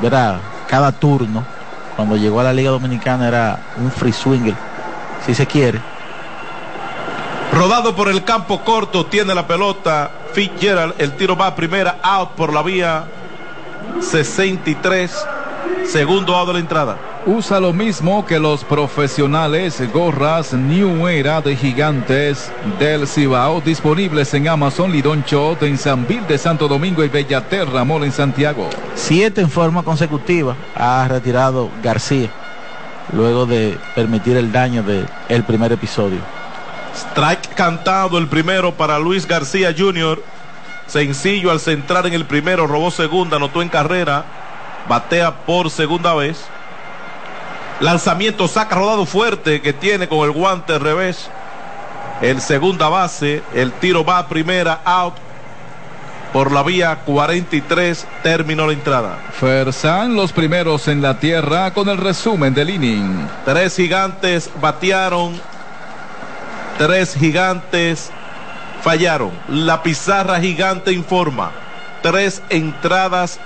[0.01, 0.39] ¿verdad?
[0.67, 1.43] cada turno.
[2.01, 4.55] Cuando llegó a la Liga Dominicana era un free swinger,
[5.23, 5.79] si se quiere.
[7.53, 12.31] Rodado por el campo corto, tiene la pelota Fitzgerald, el tiro va a primera, out
[12.31, 13.03] por la vía
[13.99, 15.11] 63,
[15.85, 17.10] segundo out de la entrada.
[17.27, 24.47] Usa lo mismo que los profesionales, gorras New Era de gigantes del Cibao, disponibles en
[24.47, 28.67] Amazon, Lidón Chot, en San Vil de Santo Domingo y Bellaterra Mall en Santiago.
[28.95, 32.31] Siete en forma consecutiva ha retirado García,
[33.13, 36.17] luego de permitir el daño del primer episodio.
[36.95, 40.23] Strike cantado el primero para Luis García Jr.
[40.87, 44.25] Sencillo al centrar en el primero, robó segunda, anotó en carrera,
[44.89, 46.49] batea por segunda vez.
[47.81, 51.29] Lanzamiento, saca rodado fuerte que tiene con el guante al revés.
[52.21, 55.15] El segunda base, el tiro va a primera, out.
[56.31, 59.17] Por la vía 43 terminó la entrada.
[59.33, 63.27] Fersan los primeros en la tierra con el resumen del inning.
[63.45, 65.33] Tres gigantes batearon.
[66.77, 68.11] Tres gigantes
[68.83, 69.31] fallaron.
[69.49, 71.49] La pizarra gigante informa.
[72.03, 73.39] Tres entradas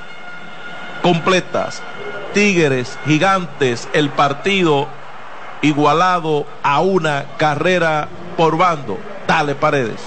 [1.02, 1.82] completas.
[2.36, 4.90] Tigres, Gigantes, el partido
[5.62, 9.00] igualado a una carrera por bando.
[9.26, 10.02] Dale paredes.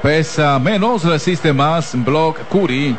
[0.00, 1.90] Pesa menos, resiste más.
[2.04, 2.96] Block Curi.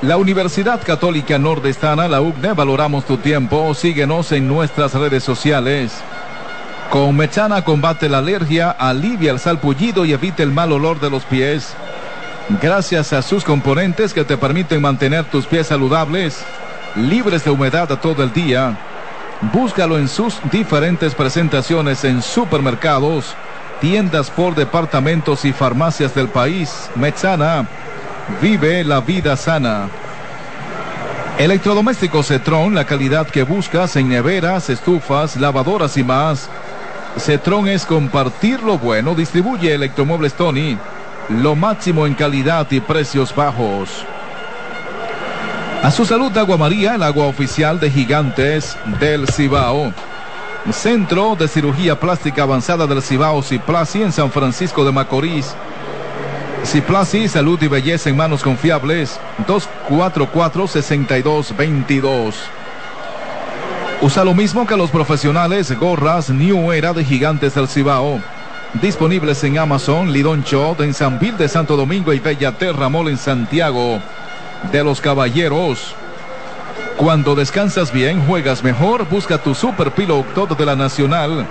[0.00, 3.74] La Universidad Católica Nordestana, la UCNE, valoramos tu tiempo.
[3.74, 5.92] Síguenos en nuestras redes sociales.
[6.88, 11.24] Con Mechana combate la alergia, alivia el salpullido y evita el mal olor de los
[11.24, 11.74] pies.
[12.62, 16.42] Gracias a sus componentes que te permiten mantener tus pies saludables
[16.96, 18.76] libres de humedad todo el día.
[19.52, 23.34] Búscalo en sus diferentes presentaciones en supermercados,
[23.80, 26.90] tiendas por departamentos y farmacias del país.
[26.94, 27.66] Metsana,
[28.40, 29.88] vive la vida sana.
[31.38, 36.48] Electrodomésticos Cetron, la calidad que buscas en neveras, estufas, lavadoras y más.
[37.18, 40.78] Cetron es compartir lo bueno, distribuye Electromuebles Tony,
[41.28, 44.06] lo máximo en calidad y precios bajos.
[45.86, 49.94] A su salud, Agua María, el agua oficial de Gigantes del Cibao.
[50.72, 55.54] Centro de Cirugía Plástica Avanzada del Cibao, Ciplasi, en San Francisco de Macorís.
[56.64, 59.20] Ciplasi, salud y belleza en manos confiables.
[59.46, 62.34] 244-6222.
[64.02, 68.20] Usa lo mismo que los profesionales, gorras New Era de Gigantes del Cibao.
[68.82, 73.18] Disponibles en Amazon, Lidon Shot, en San Vil de Santo Domingo y Bellaterra Mall en
[73.18, 74.00] Santiago
[74.72, 75.94] de los caballeros.
[76.96, 81.46] Cuando descansas bien, juegas mejor, busca tu Super Pillow todo de la Nacional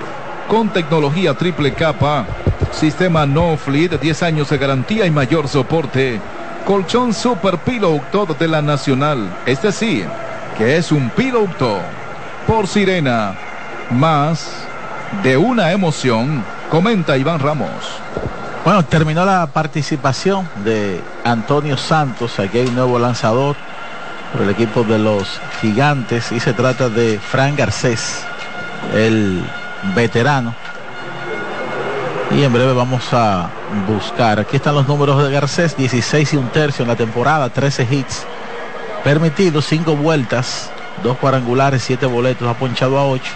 [0.47, 2.25] con tecnología triple capa,
[2.71, 6.19] sistema No Fleet, 10 años de garantía y mayor soporte.
[6.65, 10.03] Colchón Super Pillow todo de la Nacional, este sí,
[10.57, 11.47] que es un Pillow
[12.47, 13.35] por Sirena.
[13.91, 14.67] Más
[15.23, 18.01] de una emoción, comenta Iván Ramos.
[18.65, 22.39] Bueno, terminó la participación de Antonio Santos.
[22.39, 23.55] Aquí hay un nuevo lanzador
[24.31, 28.25] por el equipo de los gigantes y se trata de Fran Garcés,
[28.95, 29.45] el
[29.93, 30.55] veterano.
[32.31, 33.51] Y en breve vamos a
[33.87, 34.39] buscar.
[34.39, 38.25] Aquí están los números de Garcés, 16 y un tercio en la temporada, 13 hits
[39.03, 40.71] permitidos, 5 vueltas,
[41.03, 43.31] 2 cuadrangulares, 7 boletos, ha ponchado a 8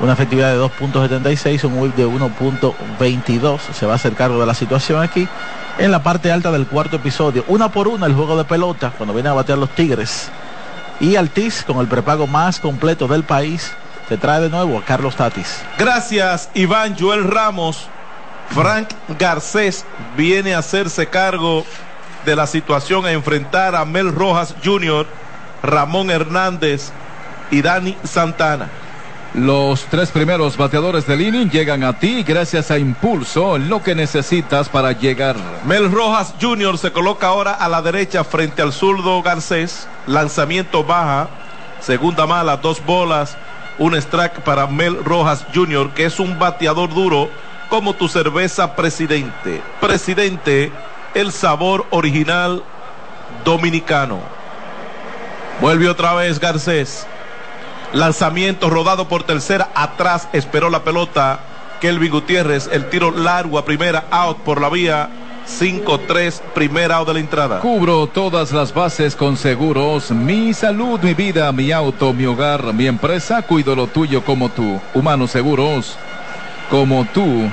[0.00, 3.60] una efectividad de 2.76, un whip de 1.22.
[3.72, 5.28] Se va a hacer cargo de la situación aquí.
[5.78, 9.14] En la parte alta del cuarto episodio, una por una el juego de pelota, cuando
[9.14, 10.30] vienen a batear los Tigres.
[11.00, 13.72] Y Altiz, con el prepago más completo del país,
[14.08, 15.62] te trae de nuevo a Carlos Tatis.
[15.78, 17.88] Gracias, Iván Joel Ramos.
[18.50, 18.88] Frank
[19.18, 19.84] Garcés
[20.16, 21.64] viene a hacerse cargo
[22.24, 25.06] de la situación a enfrentar a Mel Rojas Jr.,
[25.62, 26.90] Ramón Hernández
[27.50, 28.68] y Dani Santana.
[29.36, 34.70] Los tres primeros bateadores del inning llegan a ti gracias a Impulso, lo que necesitas
[34.70, 35.36] para llegar.
[35.66, 36.78] Mel Rojas Jr.
[36.78, 39.88] se coloca ahora a la derecha frente al zurdo Garcés.
[40.06, 41.28] Lanzamiento baja,
[41.80, 43.36] segunda mala, dos bolas,
[43.76, 47.28] un strike para Mel Rojas Jr., que es un bateador duro
[47.68, 49.60] como tu cerveza presidente.
[49.82, 50.72] Presidente,
[51.12, 52.62] el sabor original
[53.44, 54.18] dominicano.
[55.60, 57.06] Vuelve otra vez Garcés.
[57.96, 59.70] Lanzamiento rodado por tercera.
[59.74, 61.40] Atrás esperó la pelota.
[61.80, 62.68] Kelvin Gutiérrez.
[62.70, 64.04] El tiro largo a primera.
[64.10, 65.08] Out por la vía.
[65.48, 67.60] 5-3, primera out de la entrada.
[67.60, 70.10] Cubro todas las bases con seguros.
[70.10, 73.40] Mi salud, mi vida, mi auto, mi hogar, mi empresa.
[73.40, 74.78] Cuido lo tuyo como tú.
[74.92, 75.96] Humanos seguros.
[76.68, 77.50] Como tú.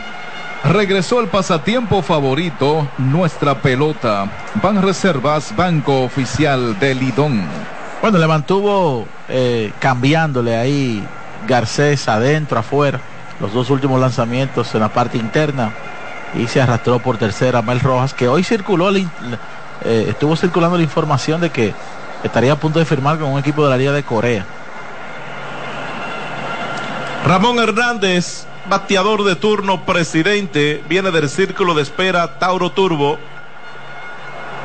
[0.66, 4.30] Regresó el pasatiempo favorito, nuestra pelota.
[4.62, 7.48] Van Reservas, Banco Oficial de Lidón.
[8.04, 11.04] Bueno, le mantuvo eh, cambiándole ahí
[11.48, 13.00] Garcés adentro, afuera.
[13.40, 15.74] Los dos últimos lanzamientos en la parte interna.
[16.36, 19.06] Y se arrastró por tercera Mel Rojas, que hoy circuló, eh,
[20.08, 21.74] estuvo circulando la información de que
[22.24, 24.46] estaría a punto de firmar con un equipo de la Liga de Corea.
[27.26, 33.18] Ramón Hernández, bateador de turno, presidente, viene del círculo de espera Tauro Turbo.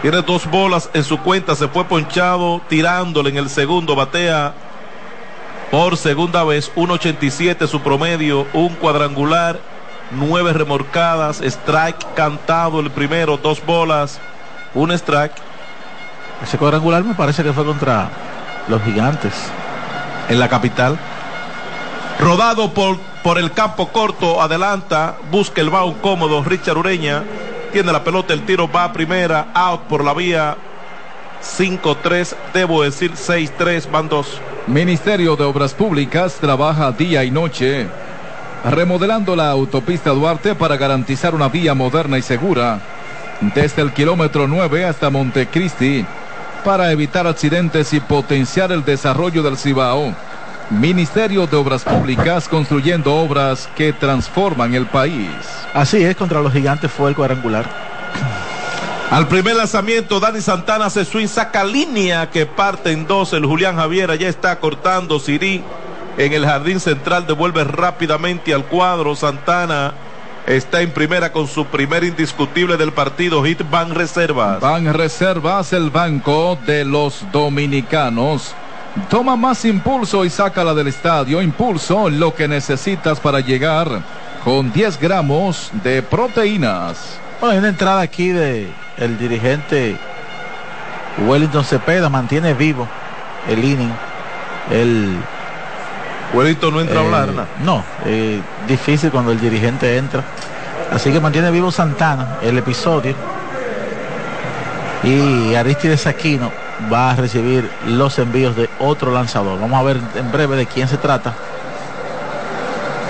[0.03, 4.55] Tiene dos bolas en su cuenta, se fue ponchado tirándole en el segundo, batea
[5.73, 9.59] por segunda vez, 1.87 su promedio, un cuadrangular,
[10.13, 14.21] nueve remorcadas, strike cantado el primero, dos bolas,
[14.73, 15.35] un strike.
[16.43, 18.09] Ese cuadrangular me parece que fue contra
[18.69, 19.35] los gigantes.
[20.29, 20.99] En la capital.
[22.21, 27.25] Rodado por, por el campo corto, adelanta, busca el bao cómodo, Richard Ureña,
[27.69, 30.57] tiene la pelota, el tiro va a primera, out por la vía,
[31.43, 34.09] 5-3, debo decir 6-3, van.
[34.67, 37.87] Ministerio de Obras Públicas trabaja día y noche
[38.65, 42.81] remodelando la autopista Duarte para garantizar una vía moderna y segura
[43.55, 46.05] desde el kilómetro 9 hasta Montecristi
[46.65, 50.15] para evitar accidentes y potenciar el desarrollo del Cibao.
[50.71, 55.31] Ministerio de Obras Públicas construyendo obras que transforman el país.
[55.73, 57.65] Así es, contra los gigantes fue el cuadrangular.
[59.11, 63.33] Al primer lanzamiento, Dani Santana se swing, saca línea que parte en dos.
[63.33, 65.65] El Julián Javier ya está cortando Sirí
[66.19, 67.27] en el jardín central.
[67.27, 69.17] Devuelve rápidamente al cuadro.
[69.17, 69.95] Santana
[70.47, 73.43] está en primera con su primer indiscutible del partido.
[73.43, 74.61] Hit Van Reservas.
[74.61, 78.55] Van Reservas, el banco de los dominicanos.
[79.09, 81.41] Toma más impulso y sácala del estadio.
[81.41, 84.03] Impulso, lo que necesitas para llegar
[84.45, 87.19] con 10 gramos de proteínas.
[87.41, 89.97] Bueno, hay una entrada aquí de el dirigente
[91.27, 92.89] Wellington Cepeda, mantiene vivo
[93.49, 93.93] el inning.
[94.71, 95.17] El
[96.35, 100.23] Wellington no entra a hablar, No, eh, difícil cuando el dirigente entra.
[100.93, 103.15] Así que mantiene vivo Santana el episodio.
[105.05, 106.51] Y Aristides Aquino
[106.93, 109.61] va a recibir los envíos de otro lanzador.
[109.61, 111.35] Vamos a ver en breve de quién se trata.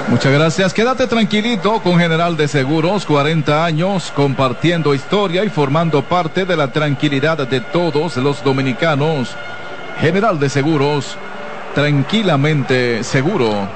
[0.08, 0.72] Muchas gracias.
[0.72, 6.72] Quédate tranquilito con General de Seguros, 40 años, compartiendo historia y formando parte de la
[6.72, 9.36] tranquilidad de todos los dominicanos.
[10.00, 11.16] General de Seguros,
[11.74, 13.68] tranquilamente seguro.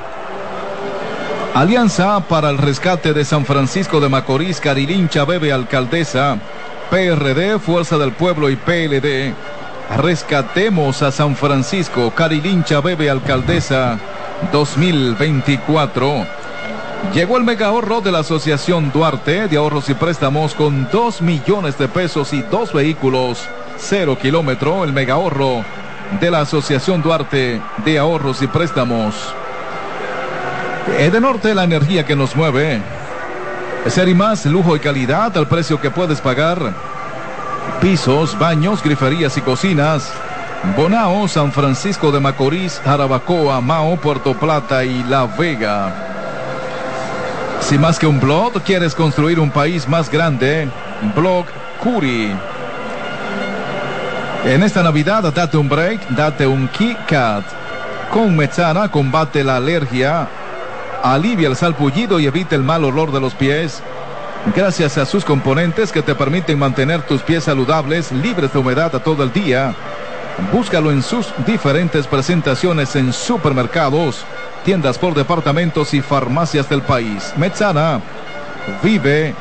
[1.55, 6.39] Alianza para el rescate de San Francisco de Macorís, Carilincha Bebe Alcaldesa,
[6.91, 9.35] PRD, Fuerza del Pueblo y PLD.
[9.97, 13.99] Rescatemos a San Francisco, Carilincha Bebe Alcaldesa
[14.51, 16.27] 2024.
[17.13, 21.77] Llegó el mega ahorro de la Asociación Duarte de Ahorros y Préstamos con 2 millones
[21.77, 25.63] de pesos y dos vehículos, cero kilómetro, el mega ahorro
[26.21, 29.15] de la Asociación Duarte de Ahorros y Préstamos.
[30.99, 32.81] Edenorte, la energía que nos mueve.
[33.89, 36.92] Ser y más, lujo y calidad al precio que puedes pagar.
[37.81, 40.13] Pisos, baños, griferías y cocinas.
[40.77, 45.93] Bonao, San Francisco de Macorís, Jarabacoa, Mao, Puerto Plata y La Vega.
[47.61, 50.69] Si más que un blog quieres construir un país más grande,
[51.15, 51.47] Blog
[51.83, 52.33] Curi.
[54.45, 57.45] En esta Navidad date un break, date un KitKat.
[58.13, 60.29] Con Mezana combate la alergia,
[61.03, 63.83] alivia el salpullido y evita el mal olor de los pies.
[64.47, 68.99] Gracias a sus componentes que te permiten mantener tus pies saludables, libres de humedad a
[68.99, 69.73] todo el día.
[70.53, 74.25] Búscalo en sus diferentes presentaciones en supermercados,
[74.65, 77.33] tiendas por departamentos y farmacias del país.
[77.37, 78.01] Metzana,
[78.83, 79.33] vive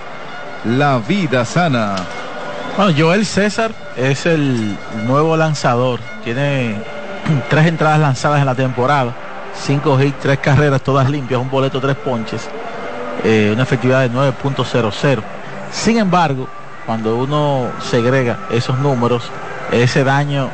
[0.65, 1.95] la vida sana.
[2.77, 4.77] Bueno, Joel César es el
[5.07, 5.99] nuevo lanzador.
[6.23, 6.75] Tiene
[7.49, 9.15] tres entradas lanzadas en la temporada.
[9.55, 12.47] Cinco hits, tres carreras, todas limpias, un boleto, tres ponches.
[13.23, 15.21] Eh, una efectividad de 9.00.
[15.71, 16.47] Sin embargo,
[16.85, 19.29] cuando uno segrega esos números,
[19.71, 20.49] ese daño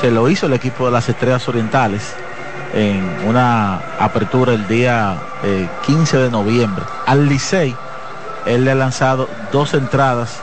[0.00, 2.14] se lo hizo el equipo de las Estrellas Orientales
[2.72, 5.16] en una apertura el día
[5.86, 6.84] 15 eh, de noviembre.
[7.06, 7.74] Al Licey,
[8.46, 10.38] él le ha lanzado dos entradas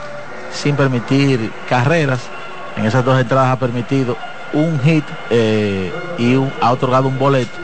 [0.52, 2.20] sin permitir carreras.
[2.76, 4.16] En esas dos entradas ha permitido
[4.52, 7.58] un hit eh, y ha otorgado un boleto,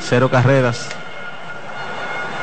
[0.00, 0.88] cero carreras.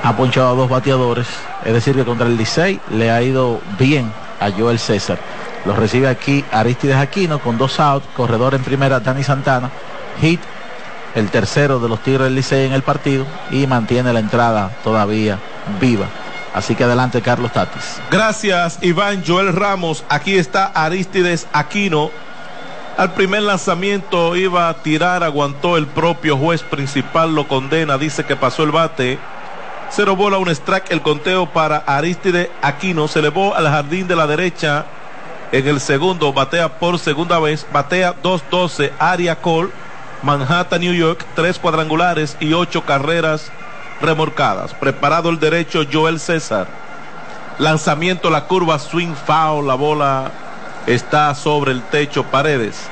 [0.03, 1.27] Ha ponchado a dos bateadores.
[1.63, 5.19] Es decir, que contra el Licey le ha ido bien a Joel César.
[5.65, 9.69] Lo recibe aquí Aristides Aquino con dos outs, corredor en primera Dani Santana,
[10.19, 10.41] hit
[11.13, 15.37] el tercero de los Tigres del Licey en el partido y mantiene la entrada todavía
[15.79, 16.07] viva.
[16.53, 18.01] Así que adelante Carlos Tatis.
[18.09, 20.03] Gracias Iván Joel Ramos.
[20.09, 22.09] Aquí está Aristides Aquino.
[22.97, 28.35] Al primer lanzamiento iba a tirar, aguantó el propio juez principal, lo condena, dice que
[28.35, 29.17] pasó el bate.
[29.93, 33.09] Cero bola, un strike, el conteo para Aristides Aquino.
[33.09, 34.85] Se elevó al jardín de la derecha
[35.51, 39.69] en el segundo, batea por segunda vez, batea 2-12, Aria Cole,
[40.23, 43.51] Manhattan, New York, tres cuadrangulares y ocho carreras
[43.99, 44.73] remorcadas.
[44.73, 46.67] Preparado el derecho Joel César.
[47.59, 50.31] Lanzamiento, la curva, swing foul, la bola
[50.87, 52.89] está sobre el techo, paredes.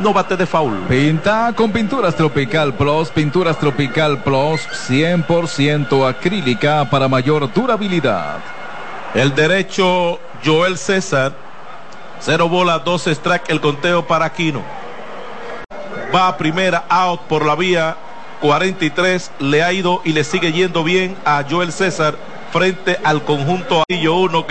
[0.00, 0.76] No bate de foul.
[0.88, 8.38] Pinta con Pinturas Tropical Plus, Pinturas Tropical Plus 100% acrílica para mayor durabilidad.
[9.14, 11.32] El derecho Joel César.
[12.20, 14.62] Cero bola, dos strike, el conteo para Aquino.
[16.14, 17.96] Va a primera out por la vía
[18.40, 19.32] 43.
[19.40, 22.14] Le ha ido y le sigue yendo bien a Joel César
[22.52, 24.46] frente al conjunto Anillo 1 que